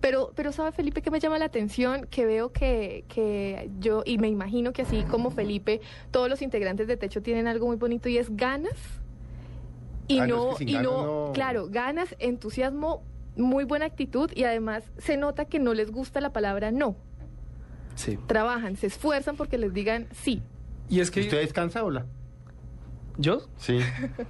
Pero, 0.00 0.30
pero 0.36 0.52
sabe 0.52 0.70
Felipe 0.70 1.02
que 1.02 1.10
me 1.10 1.18
llama 1.18 1.38
la 1.40 1.46
atención, 1.46 2.06
que 2.08 2.24
veo 2.24 2.52
que, 2.52 3.04
que 3.08 3.68
yo, 3.80 4.02
y 4.06 4.18
me 4.18 4.28
imagino 4.28 4.72
que 4.72 4.82
así 4.82 5.02
como 5.10 5.30
Felipe, 5.30 5.80
todos 6.12 6.28
los 6.28 6.40
integrantes 6.40 6.86
de 6.86 6.96
Techo 6.96 7.20
tienen 7.20 7.48
algo 7.48 7.66
muy 7.66 7.76
bonito 7.76 8.08
y 8.08 8.16
es 8.16 8.34
ganas. 8.36 8.76
Y 10.06 10.20
Ah, 10.20 10.26
no, 10.28 10.36
no, 10.36 10.50
es 10.52 10.58
que 10.58 10.64
sin 10.66 10.68
y 10.68 10.82
no- 10.82 11.30
claro, 11.34 11.66
ganas, 11.68 12.14
entusiasmo, 12.20 13.02
muy 13.38 13.64
buena 13.64 13.86
actitud 13.86 14.30
y 14.34 14.44
además 14.44 14.84
se 14.98 15.16
nota 15.16 15.46
que 15.46 15.58
no 15.58 15.74
les 15.74 15.90
gusta 15.90 16.20
la 16.20 16.32
palabra 16.32 16.70
no. 16.70 16.96
sí. 17.94 18.18
Trabajan, 18.26 18.76
se 18.76 18.88
esfuerzan 18.88 19.36
porque 19.36 19.58
les 19.58 19.72
digan 19.72 20.06
sí. 20.12 20.42
Y 20.88 21.00
es 21.00 21.10
que 21.10 21.20
¿Usted 21.20 21.38
descansa, 21.38 21.84
hola? 21.84 22.06
Yo 23.18 23.42
Sí, 23.58 23.80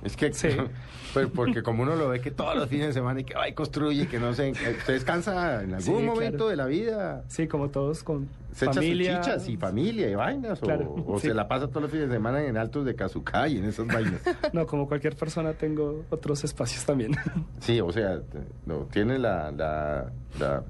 es 0.03 0.16
que, 0.16 0.33
Sí. 0.33 0.48
pues, 1.14 1.29
porque 1.29 1.62
como 1.62 1.83
uno 1.85 1.94
lo 1.94 2.09
ve 2.09 2.20
que 2.20 2.31
todos 2.31 2.57
los 2.57 2.68
fines 2.68 2.88
de 2.88 2.92
semana 2.94 3.20
y 3.20 3.24
que 3.24 3.35
va 3.35 3.48
y 3.48 3.53
construye, 3.55 4.09
que 4.09 4.18
no 4.18 4.33
sé, 4.35 4.51
¿usted 4.51 4.94
descansa 4.94 5.62
en 5.62 5.74
algún 5.74 5.81
Sí, 5.83 5.92
claro. 5.92 6.07
momento 6.07 6.48
de 6.48 6.57
la 6.57 6.66
vida? 6.66 7.22
Sí, 7.29 7.46
como 7.46 7.68
todos 7.68 8.03
con 8.03 8.29
¿Se 8.53 8.64
echa 8.64 8.74
sus 8.74 8.83
familia. 8.83 9.20
chichas 9.20 9.48
y 9.48 9.57
familia 9.57 10.09
y 10.11 10.14
vainas? 10.14 10.59
Claro, 10.61 10.90
¿O, 10.90 11.14
o 11.14 11.20
sí. 11.20 11.29
se 11.29 11.35
la 11.35 11.46
pasa 11.46 11.68
todos 11.68 11.83
los 11.83 11.90
fines 11.92 12.09
de 12.09 12.14
semana 12.16 12.42
en 12.44 12.57
altos 12.57 12.85
de 12.85 12.94
Kazukai 12.96 13.55
y 13.55 13.59
en 13.59 13.66
esas 13.66 13.87
vainas? 13.87 14.20
No, 14.53 14.66
como 14.66 14.88
cualquier 14.88 15.14
persona 15.16 15.53
tengo 15.53 16.05
otros 16.11 16.42
espacios 16.44 16.85
también. 16.85 17.12
Sí, 17.61 17.81
o 17.81 17.92
sea, 17.92 18.20
no, 18.66 18.87
tiene 18.90 19.18
la, 19.18 19.53
la, 19.53 20.11
la, 20.40 20.64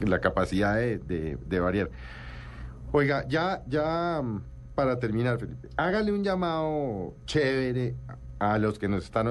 la 0.00 0.20
capacidad 0.20 0.76
de, 0.76 0.98
de- 0.98 1.36
de 1.44 1.60
variar. 1.60 1.90
Oiga, 2.92 3.26
ya, 3.26 3.62
ya 3.68 4.20
mm, 4.22 4.42
para 4.74 4.98
terminar, 4.98 5.38
Felipe, 5.38 5.68
hágale 5.76 6.12
un 6.12 6.24
llamado 6.24 7.14
chévere 7.26 7.94
a 8.38 8.58
los 8.58 8.78
que 8.78 8.88
nos 8.88 9.04
están... 9.04 9.26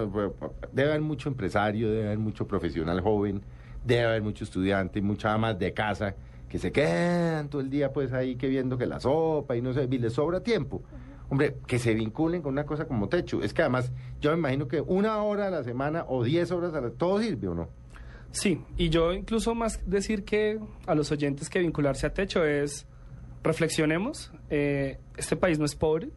Debe 0.71 0.89
haber 0.89 1.01
mucho 1.01 1.29
empresario, 1.29 1.89
debe 1.89 2.05
haber 2.05 2.19
mucho 2.19 2.47
profesional 2.47 3.01
joven, 3.01 3.41
debe 3.83 4.05
haber 4.05 4.21
mucho 4.21 4.43
estudiante, 4.43 5.01
mucha 5.01 5.33
amas 5.33 5.57
de 5.57 5.73
casa 5.73 6.15
que 6.47 6.59
se 6.59 6.71
quedan 6.71 7.49
todo 7.49 7.61
el 7.61 7.69
día 7.69 7.93
pues 7.93 8.11
ahí 8.11 8.35
que 8.35 8.49
viendo 8.49 8.77
que 8.77 8.85
la 8.85 8.99
sopa 8.99 9.55
y 9.55 9.61
no 9.61 9.73
sé, 9.73 9.87
y 9.89 9.97
les 9.97 10.13
sobra 10.13 10.41
tiempo. 10.41 10.81
Hombre, 11.29 11.55
que 11.65 11.79
se 11.79 11.93
vinculen 11.93 12.41
con 12.41 12.51
una 12.51 12.65
cosa 12.65 12.85
como 12.85 13.07
techo. 13.07 13.41
Es 13.41 13.53
que 13.53 13.61
además 13.61 13.89
yo 14.19 14.31
me 14.31 14.37
imagino 14.37 14.67
que 14.67 14.81
una 14.81 15.23
hora 15.23 15.47
a 15.47 15.49
la 15.49 15.63
semana 15.63 16.03
o 16.09 16.25
diez 16.25 16.51
horas 16.51 16.73
a 16.73 16.81
la... 16.81 16.89
¿Todo 16.89 17.21
sirve 17.21 17.47
o 17.47 17.55
no? 17.55 17.69
Sí, 18.31 18.61
y 18.77 18.89
yo 18.89 19.13
incluso 19.13 19.55
más 19.55 19.79
decir 19.89 20.25
que 20.25 20.59
a 20.87 20.93
los 20.93 21.09
oyentes 21.11 21.49
que 21.49 21.59
vincularse 21.59 22.05
a 22.05 22.13
techo 22.13 22.45
es 22.45 22.85
reflexionemos, 23.43 24.31
eh, 24.49 24.97
este 25.17 25.35
país 25.35 25.59
no 25.59 25.65
es 25.65 25.75
pobre, 25.75 26.09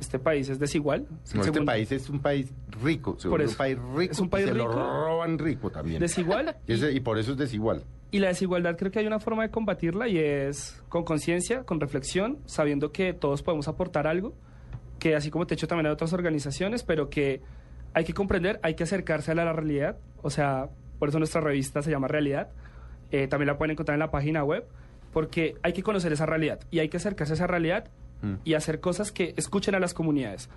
este 0.00 0.18
país 0.18 0.48
es 0.48 0.58
desigual. 0.58 1.06
Es 1.24 1.34
No, 1.34 1.42
este 1.42 1.62
país 1.62 1.90
es 1.92 2.08
un 2.10 2.20
país 2.20 2.52
rico, 2.82 3.16
se 3.18 3.28
Por 3.28 3.40
eso. 3.40 3.52
un 3.52 3.56
país 3.56 3.78
rico. 3.96 4.12
Es 4.12 4.18
un 4.18 4.28
país 4.28 4.44
y 4.46 4.48
se 4.48 4.54
rico. 4.54 4.66
lo 4.66 4.72
roban 5.06 5.38
rico 5.38 5.70
también. 5.70 6.00
Desigual. 6.00 6.56
Y, 6.66 6.72
ese- 6.74 6.92
y 6.92 7.00
por 7.00 7.18
eso 7.18 7.32
es 7.32 7.38
desigual. 7.38 7.84
Y 8.10 8.18
la 8.20 8.28
desigualdad 8.28 8.76
creo 8.76 8.92
que 8.92 9.00
hay 9.00 9.06
una 9.06 9.18
forma 9.18 9.42
de 9.42 9.50
combatirla 9.50 10.06
y 10.08 10.18
es 10.18 10.82
con 10.88 11.04
conciencia, 11.04 11.64
con 11.64 11.80
reflexión, 11.80 12.38
sabiendo 12.46 12.92
que 12.92 13.12
todos 13.12 13.42
podemos 13.42 13.66
aportar 13.66 14.06
algo, 14.06 14.34
que 15.00 15.16
así 15.16 15.30
como 15.30 15.46
Techo 15.46 15.66
también 15.66 15.86
hay 15.86 15.92
otras 15.92 16.12
organizaciones, 16.12 16.84
pero 16.84 17.10
que 17.10 17.40
hay 17.92 18.04
que 18.04 18.12
comprender, 18.14 18.60
hay 18.62 18.74
que 18.74 18.84
acercarse 18.84 19.32
a 19.32 19.34
la 19.34 19.52
realidad, 19.52 19.98
o 20.22 20.30
sea, 20.30 20.68
por 21.00 21.08
eso 21.08 21.18
nuestra 21.18 21.40
revista 21.40 21.82
se 21.82 21.90
llama 21.90 22.06
Realidad, 22.08 22.50
eh, 23.10 23.26
también 23.26 23.48
la 23.48 23.58
pueden 23.58 23.72
encontrar 23.72 23.94
en 23.96 24.00
la 24.00 24.10
página 24.12 24.44
web, 24.44 24.64
porque 25.14 25.54
hay 25.62 25.72
que 25.72 25.82
conocer 25.82 26.12
esa 26.12 26.26
realidad 26.26 26.60
y 26.70 26.80
hay 26.80 26.90
que 26.90 26.98
acercarse 26.98 27.32
a 27.32 27.36
esa 27.36 27.46
realidad 27.46 27.88
Mm. 28.22 28.36
y 28.44 28.54
hacer 28.54 28.80
cosas 28.80 29.12
que 29.12 29.34
escuchen 29.36 29.74
a 29.74 29.78
las 29.80 29.92
comunidades. 29.94 30.48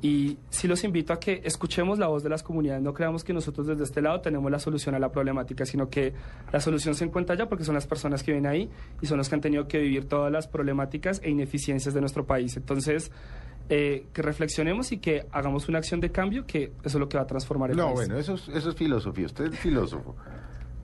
Y 0.00 0.38
sí 0.50 0.66
los 0.66 0.82
invito 0.82 1.12
a 1.12 1.20
que 1.20 1.40
escuchemos 1.44 1.96
la 2.00 2.08
voz 2.08 2.24
de 2.24 2.28
las 2.28 2.42
comunidades, 2.42 2.82
no 2.82 2.92
creamos 2.92 3.22
que 3.22 3.32
nosotros 3.32 3.68
desde 3.68 3.84
este 3.84 4.02
lado 4.02 4.20
tenemos 4.20 4.50
la 4.50 4.58
solución 4.58 4.96
a 4.96 4.98
la 4.98 5.12
problemática, 5.12 5.64
sino 5.64 5.88
que 5.88 6.12
la 6.52 6.58
solución 6.58 6.96
se 6.96 7.04
encuentra 7.04 7.34
allá 7.36 7.48
porque 7.48 7.62
son 7.62 7.76
las 7.76 7.86
personas 7.86 8.24
que 8.24 8.32
vienen 8.32 8.50
ahí 8.50 8.68
y 9.00 9.06
son 9.06 9.18
los 9.18 9.28
que 9.28 9.36
han 9.36 9.40
tenido 9.40 9.68
que 9.68 9.78
vivir 9.78 10.08
todas 10.08 10.32
las 10.32 10.48
problemáticas 10.48 11.20
e 11.22 11.30
ineficiencias 11.30 11.94
de 11.94 12.00
nuestro 12.00 12.26
país. 12.26 12.56
Entonces, 12.56 13.12
eh, 13.68 14.06
que 14.12 14.22
reflexionemos 14.22 14.90
y 14.90 14.98
que 14.98 15.24
hagamos 15.30 15.68
una 15.68 15.78
acción 15.78 16.00
de 16.00 16.10
cambio, 16.10 16.44
que 16.44 16.72
eso 16.82 16.96
es 16.98 17.00
lo 17.00 17.08
que 17.08 17.16
va 17.18 17.22
a 17.22 17.26
transformar 17.28 17.70
el 17.70 17.76
No, 17.76 17.84
país. 17.94 17.94
bueno, 18.08 18.16
eso 18.18 18.34
es, 18.34 18.48
eso 18.48 18.70
es 18.70 18.74
filosofía. 18.74 19.26
Usted 19.26 19.52
es 19.52 19.58
filósofo. 19.60 20.16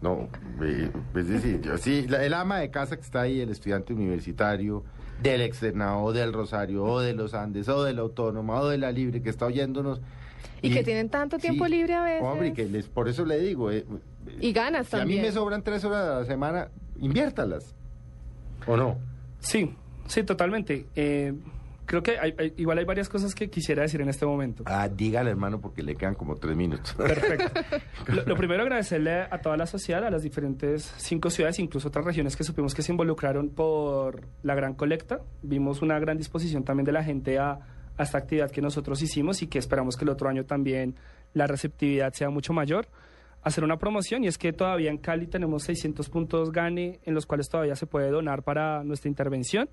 No, 0.00 0.28
eh, 0.62 0.90
es 1.16 1.28
decir, 1.28 1.60
yo 1.60 1.76
sí, 1.78 2.06
la- 2.08 2.24
el 2.24 2.32
ama 2.34 2.58
de 2.58 2.70
casa 2.70 2.96
que 2.96 3.02
está 3.02 3.22
ahí, 3.22 3.40
el 3.40 3.50
estudiante 3.50 3.92
universitario, 3.92 4.84
del 5.22 5.40
externado, 5.40 5.98
o 6.02 6.12
del 6.12 6.32
Rosario, 6.32 6.84
o 6.84 7.00
de 7.00 7.12
los 7.14 7.34
Andes, 7.34 7.68
o 7.68 7.82
de 7.82 7.92
la 7.94 8.02
Autónoma, 8.02 8.60
o 8.60 8.68
de 8.68 8.78
la 8.78 8.92
Libre, 8.92 9.20
que 9.22 9.30
está 9.30 9.46
oyéndonos. 9.46 10.00
Y 10.62 10.70
que 10.72 10.84
tienen 10.84 11.08
tanto 11.08 11.38
tiempo 11.38 11.66
libre 11.66 11.94
a 11.94 12.04
veces. 12.04 12.22
Hombre, 12.22 12.48
y 12.48 12.52
que 12.52 12.66
les, 12.66 12.88
por 12.88 13.08
eso 13.08 13.24
le 13.24 13.38
digo, 13.40 13.70
eh, 13.72 13.84
Y 14.40 14.52
ganas 14.52 14.86
Si 14.88 14.96
a 14.96 15.04
mí 15.04 15.16
me 15.18 15.32
sobran 15.32 15.62
tres 15.62 15.84
horas 15.84 16.06
a 16.08 16.20
la 16.20 16.24
semana, 16.26 16.68
inviértalas. 17.00 17.74
¿O 18.66 18.76
no? 18.76 18.98
Sí, 19.40 19.74
sí, 20.06 20.22
totalmente. 20.22 20.86
Eh, 20.94 21.32
creo 21.88 22.02
que 22.04 22.16
hay- 22.20 22.34
hay- 22.38 22.54
igual 22.58 22.78
hay 22.78 22.84
varias 22.84 23.08
cosas 23.08 23.34
que 23.34 23.50
quisiera 23.50 23.82
decir 23.82 24.00
en 24.00 24.08
este 24.08 24.24
momento. 24.24 24.62
Ah, 24.66 24.88
dígale, 24.88 25.30
hermano, 25.30 25.60
porque 25.60 25.82
le 25.82 25.96
quedan 25.96 26.14
como 26.14 26.36
tres 26.36 26.56
minutos. 26.56 26.94
Perfecto. 26.94 27.60
Lo, 28.14 28.22
lo 28.24 28.36
primero, 28.36 28.62
agradecerle 28.62 29.22
a 29.22 29.40
toda 29.40 29.56
la 29.56 29.66
sociedad, 29.66 30.04
a 30.04 30.10
las 30.10 30.22
diferentes 30.22 30.94
cinco 30.98 31.30
ciudades, 31.30 31.58
incluso 31.58 31.88
otras 31.88 32.04
regiones 32.04 32.36
que 32.36 32.44
supimos 32.44 32.74
que 32.74 32.82
se 32.82 32.92
involucraron 32.92 33.48
por 33.48 34.22
la 34.44 34.54
gran 34.54 34.74
colecta. 34.74 35.20
Vimos 35.42 35.82
una 35.82 35.98
gran 35.98 36.16
disposición 36.16 36.62
también 36.62 36.84
de 36.84 36.92
la 36.92 37.02
gente 37.02 37.38
a, 37.38 37.58
a 37.96 38.02
esta 38.02 38.18
actividad 38.18 38.50
que 38.52 38.62
nosotros 38.62 39.02
hicimos 39.02 39.42
y 39.42 39.48
que 39.48 39.58
esperamos 39.58 39.96
que 39.96 40.04
el 40.04 40.10
otro 40.10 40.28
año 40.28 40.44
también 40.44 40.94
la 41.34 41.46
receptividad 41.48 42.12
sea 42.12 42.30
mucho 42.30 42.52
mayor. 42.52 42.86
Hacer 43.42 43.62
una 43.64 43.78
promoción 43.78 44.24
y 44.24 44.26
es 44.26 44.36
que 44.36 44.52
todavía 44.52 44.90
en 44.90 44.98
Cali 44.98 45.26
tenemos 45.26 45.62
600 45.62 46.08
puntos 46.10 46.50
GANE 46.50 46.98
en 47.04 47.14
los 47.14 47.24
cuales 47.24 47.48
todavía 47.48 47.76
se 47.76 47.86
puede 47.86 48.10
donar 48.10 48.42
para 48.42 48.82
nuestra 48.84 49.08
intervención. 49.08 49.68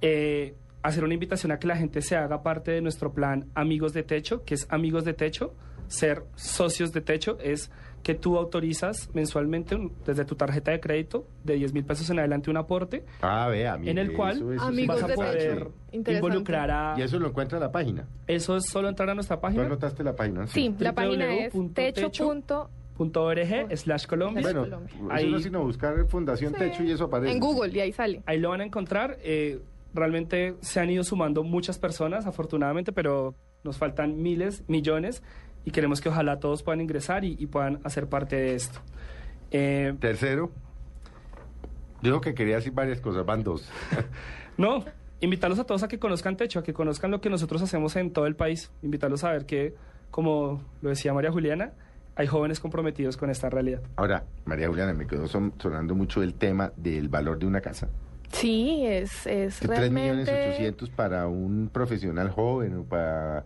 Eh, 0.00 0.54
hacer 0.84 1.02
una 1.04 1.14
invitación 1.14 1.50
a 1.52 1.58
que 1.58 1.66
la 1.66 1.76
gente 1.76 2.00
se 2.02 2.14
haga 2.16 2.42
parte 2.42 2.70
de 2.70 2.80
nuestro 2.80 3.12
plan 3.12 3.46
Amigos 3.54 3.92
de 3.92 4.02
Techo, 4.02 4.44
que 4.44 4.54
es 4.54 4.66
Amigos 4.70 5.04
de 5.04 5.14
Techo. 5.14 5.52
Ser 5.88 6.22
socios 6.34 6.92
de 6.92 7.00
Techo 7.02 7.38
es 7.40 7.70
que 8.02 8.14
tú 8.14 8.36
autorizas 8.38 9.10
mensualmente 9.14 9.74
un- 9.74 9.92
desde 10.06 10.24
tu 10.24 10.34
tarjeta 10.34 10.70
de 10.72 10.80
crédito 10.80 11.26
de 11.42 11.54
10 11.54 11.72
mil 11.74 11.84
pesos 11.84 12.08
en 12.10 12.18
adelante 12.18 12.50
un 12.50 12.56
aporte 12.58 13.04
Ah, 13.22 13.48
vea, 13.48 13.78
en 13.82 13.96
el 13.98 14.12
cual 14.12 14.36
eso, 14.36 14.52
eso 14.52 14.62
sí 14.62 14.68
Amigos 14.68 15.00
vas 15.02 15.10
a 15.10 15.14
poder 15.14 15.68
involucrar 15.92 16.70
a... 16.70 16.94
Y 16.98 17.02
eso 17.02 17.18
lo 17.18 17.28
encuentra 17.28 17.58
en 17.58 17.64
la 17.64 17.72
página. 17.72 18.06
Eso 18.26 18.56
es 18.56 18.66
solo 18.66 18.88
entrar 18.88 19.08
a 19.10 19.14
nuestra 19.14 19.36
¿Tú 19.36 19.42
página 19.42 19.64
anotaste 19.64 20.02
la 20.04 20.14
página? 20.14 20.46
Sí, 20.46 20.74
la 20.78 20.92
página 20.94 21.34
es 21.34 21.52
www.techo. 21.54 22.10
techo. 22.10 22.70
.org 22.96 23.76
slash 23.76 24.06
Colombia. 24.06 24.42
Bueno, 24.42 24.60
Colombia. 24.64 24.94
eso 24.94 25.08
Ahí- 25.10 25.30
no 25.30 25.36
es 25.38 25.42
sino 25.42 25.62
buscar 25.64 26.06
Fundación 26.06 26.52
Sí. 26.52 26.58
Techo 26.60 26.84
y 26.84 26.92
eso 26.92 27.04
aparece. 27.04 27.32
En 27.32 27.40
Google, 27.40 27.72
y 27.76 27.80
ahí 27.80 27.92
sale. 27.92 28.22
Ahí 28.26 28.38
lo 28.38 28.50
van 28.50 28.60
a 28.60 28.64
encontrar. 28.64 29.18
eh, 29.22 29.60
realmente 29.94 30.56
se 30.60 30.80
han 30.80 30.90
ido 30.90 31.04
sumando 31.04 31.42
muchas 31.44 31.78
personas, 31.78 32.26
afortunadamente, 32.26 32.92
pero 32.92 33.34
nos 33.62 33.78
faltan 33.78 34.22
miles, 34.22 34.64
millones, 34.68 35.22
y 35.64 35.70
queremos 35.70 36.00
que 36.00 36.08
ojalá 36.10 36.40
todos 36.40 36.62
puedan 36.62 36.80
ingresar 36.80 37.24
y, 37.24 37.36
y 37.38 37.46
puedan 37.46 37.80
hacer 37.84 38.08
parte 38.08 38.36
de 38.36 38.54
esto. 38.54 38.80
Eh, 39.50 39.94
Tercero, 40.00 40.50
dijo 42.02 42.20
que 42.20 42.34
quería 42.34 42.56
decir 42.56 42.72
varias 42.72 43.00
cosas, 43.00 43.24
van 43.24 43.42
dos. 43.42 43.68
no, 44.58 44.84
invitarlos 45.20 45.58
a 45.58 45.64
todos 45.64 45.82
a 45.82 45.88
que 45.88 45.98
conozcan 45.98 46.36
Techo, 46.36 46.58
a 46.58 46.62
que 46.62 46.74
conozcan 46.74 47.10
lo 47.10 47.20
que 47.20 47.30
nosotros 47.30 47.62
hacemos 47.62 47.96
en 47.96 48.12
todo 48.12 48.26
el 48.26 48.36
país. 48.36 48.70
Invitarlos 48.82 49.24
a 49.24 49.32
ver 49.32 49.46
que, 49.46 49.74
como 50.10 50.60
lo 50.82 50.90
decía 50.90 51.14
María 51.14 51.32
Juliana, 51.32 51.72
hay 52.16 52.26
jóvenes 52.26 52.60
comprometidos 52.60 53.16
con 53.16 53.30
esta 53.30 53.48
realidad. 53.50 53.80
Ahora, 53.96 54.24
María 54.44 54.68
Juliana, 54.68 54.92
me 54.92 55.06
quedó 55.06 55.26
son- 55.26 55.54
sonando 55.58 55.94
mucho 55.94 56.22
el 56.22 56.34
tema 56.34 56.72
del 56.76 57.08
valor 57.08 57.38
de 57.38 57.46
una 57.46 57.60
casa. 57.60 57.88
Sí, 58.34 58.84
es, 58.84 59.26
es 59.26 59.60
Que 59.60 59.68
tres 59.68 59.90
millones 59.90 60.26
realmente... 60.26 60.48
ochocientos 60.50 60.90
para 60.90 61.26
un 61.28 61.70
profesional 61.72 62.30
joven 62.30 62.76
o 62.78 62.84
para... 62.84 63.44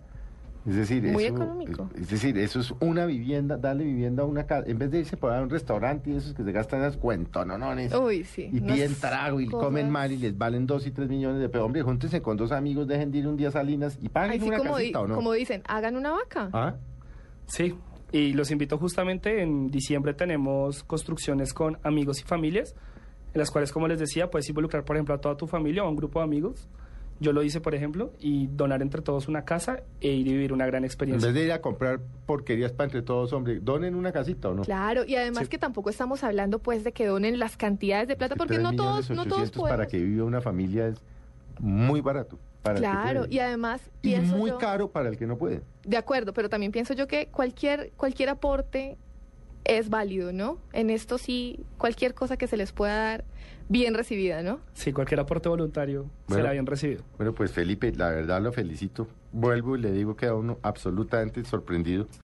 Es 0.66 0.74
decir, 0.76 1.02
Muy 1.04 1.24
eso, 1.24 1.34
económico. 1.34 1.88
Es, 1.94 2.02
es 2.02 2.10
decir, 2.10 2.36
eso 2.36 2.60
es 2.60 2.74
una 2.80 3.06
vivienda, 3.06 3.56
darle 3.56 3.84
vivienda 3.84 4.22
a 4.22 4.26
una 4.26 4.44
casa. 4.44 4.68
En 4.68 4.78
vez 4.78 4.90
de 4.90 4.98
irse 4.98 5.16
para 5.16 5.40
un 5.40 5.48
restaurante 5.48 6.10
y 6.10 6.16
esos 6.16 6.34
que 6.34 6.42
se 6.44 6.52
gastan 6.52 6.80
esas 6.80 6.98
cuentononones. 6.98 7.94
Uy, 7.94 8.24
sí. 8.24 8.50
Y 8.52 8.60
piden 8.60 8.94
trago 8.94 9.40
y 9.40 9.46
cosas- 9.46 9.66
comen 9.66 9.88
mal 9.88 10.12
y 10.12 10.18
les 10.18 10.36
valen 10.36 10.66
dos 10.66 10.86
y 10.86 10.90
tres 10.90 11.08
millones 11.08 11.40
de 11.40 11.48
pesos. 11.48 11.64
Hombre, 11.64 11.82
júntense 11.82 12.20
con 12.20 12.36
dos 12.36 12.52
amigos, 12.52 12.86
dejen 12.86 13.10
de 13.10 13.18
ir 13.18 13.28
un 13.28 13.36
día 13.36 13.48
a 13.48 13.52
Salinas 13.52 13.98
y 14.02 14.10
paguen 14.10 14.42
una 14.42 14.58
como, 14.58 14.72
casita, 14.74 15.00
¿o 15.00 15.06
no? 15.06 15.14
como 15.14 15.32
dicen, 15.32 15.62
hagan 15.68 15.96
una 15.96 16.10
vaca. 16.10 16.50
¿Ah? 16.52 16.74
Sí, 17.46 17.74
y 18.12 18.34
los 18.34 18.50
invito 18.50 18.76
justamente, 18.76 19.42
en 19.42 19.68
diciembre 19.70 20.12
tenemos 20.12 20.82
construcciones 20.84 21.54
con 21.54 21.78
amigos 21.82 22.20
y 22.20 22.24
familias, 22.24 22.74
en 23.34 23.38
las 23.38 23.50
cuales, 23.50 23.72
como 23.72 23.88
les 23.88 23.98
decía, 23.98 24.30
puedes 24.30 24.48
involucrar, 24.48 24.84
por 24.84 24.96
ejemplo, 24.96 25.14
a 25.14 25.20
toda 25.20 25.36
tu 25.36 25.46
familia 25.46 25.82
o 25.84 25.86
a 25.86 25.90
un 25.90 25.96
grupo 25.96 26.18
de 26.20 26.24
amigos. 26.24 26.68
Yo 27.20 27.32
lo 27.32 27.42
hice, 27.42 27.60
por 27.60 27.74
ejemplo, 27.74 28.12
y 28.20 28.46
donar 28.46 28.80
entre 28.80 29.02
todos 29.02 29.26
una 29.26 29.44
casa 29.44 29.82
e 30.00 30.08
ir 30.08 30.28
y 30.28 30.32
vivir 30.32 30.52
una 30.52 30.66
gran 30.66 30.82
En 30.82 30.86
experiencia. 30.86 31.26
vez 31.26 31.34
de 31.34 31.44
ir 31.46 31.52
a 31.52 31.60
comprar 31.60 31.98
porquerías 32.26 32.70
para 32.72 32.84
entre 32.86 33.02
todos, 33.02 33.32
hombre, 33.32 33.58
donen 33.58 33.96
una 33.96 34.12
casita, 34.12 34.48
¿o 34.50 34.54
no? 34.54 34.62
Claro, 34.62 35.04
y 35.04 35.16
además 35.16 35.44
Sí. 35.44 35.48
que 35.50 35.58
tampoco 35.58 35.90
estamos 35.90 36.22
hablando 36.22 36.60
pues 36.60 36.84
de 36.84 36.92
que 36.92 37.06
donen 37.06 37.40
las 37.40 37.56
cantidades 37.56 38.06
de 38.06 38.14
plata, 38.14 38.34
Que 38.34 38.38
porque 38.38 38.58
no 38.58 38.72
todos, 38.72 39.10
no 39.10 39.26
todos 39.26 39.50
podemos. 39.50 39.70
para 39.76 39.86
que 39.88 39.98
viva 39.98 40.24
una 40.24 40.40
familia 40.40 40.86
es 40.86 41.02
muy 41.58 42.00
barato. 42.00 42.38
Para 42.62 42.78
Claro, 42.78 43.26
y 43.28 43.38
además 43.40 43.80
Y 44.02 44.10
pienso 44.10 44.36
muy 44.36 44.50
yo- 44.50 44.58
caro 44.58 44.88
para 44.90 45.08
el 45.08 45.16
que 45.16 45.26
no 45.26 45.36
puede. 45.38 45.62
De 45.84 45.96
acuerdo, 45.96 46.32
pero 46.32 46.48
también 46.48 46.70
pienso 46.70 46.94
yo 46.94 47.08
que 47.08 47.26
cualquier, 47.28 47.90
cualquier 47.96 48.28
aporte 48.28 48.96
es 49.64 49.90
válido, 49.90 50.32
¿no? 50.32 50.58
En 50.72 50.90
esto 50.90 51.18
sí, 51.18 51.60
cualquier 51.76 52.14
cosa 52.14 52.36
que 52.36 52.46
se 52.46 52.56
les 52.56 52.72
pueda 52.72 52.96
dar, 52.96 53.24
bien 53.68 53.94
recibida, 53.94 54.42
¿no? 54.42 54.60
Sí, 54.72 54.92
cualquier 54.92 55.20
aporte 55.20 55.48
voluntario 55.48 56.06
Bueno. 56.26 56.42
será 56.42 56.52
bien 56.52 56.66
recibido. 56.66 57.02
Bueno, 57.18 57.34
pues 57.34 57.52
Felipe, 57.52 57.92
la 57.92 58.08
verdad 58.10 58.40
lo 58.40 58.52
felicito. 58.52 59.06
Vuelvo 59.32 59.76
y 59.76 59.80
le 59.80 59.92
digo 59.92 60.16
que 60.16 60.26
a 60.26 60.34
uno 60.34 60.58
absolutamente 60.62 61.44
sorprendido. 61.44 62.06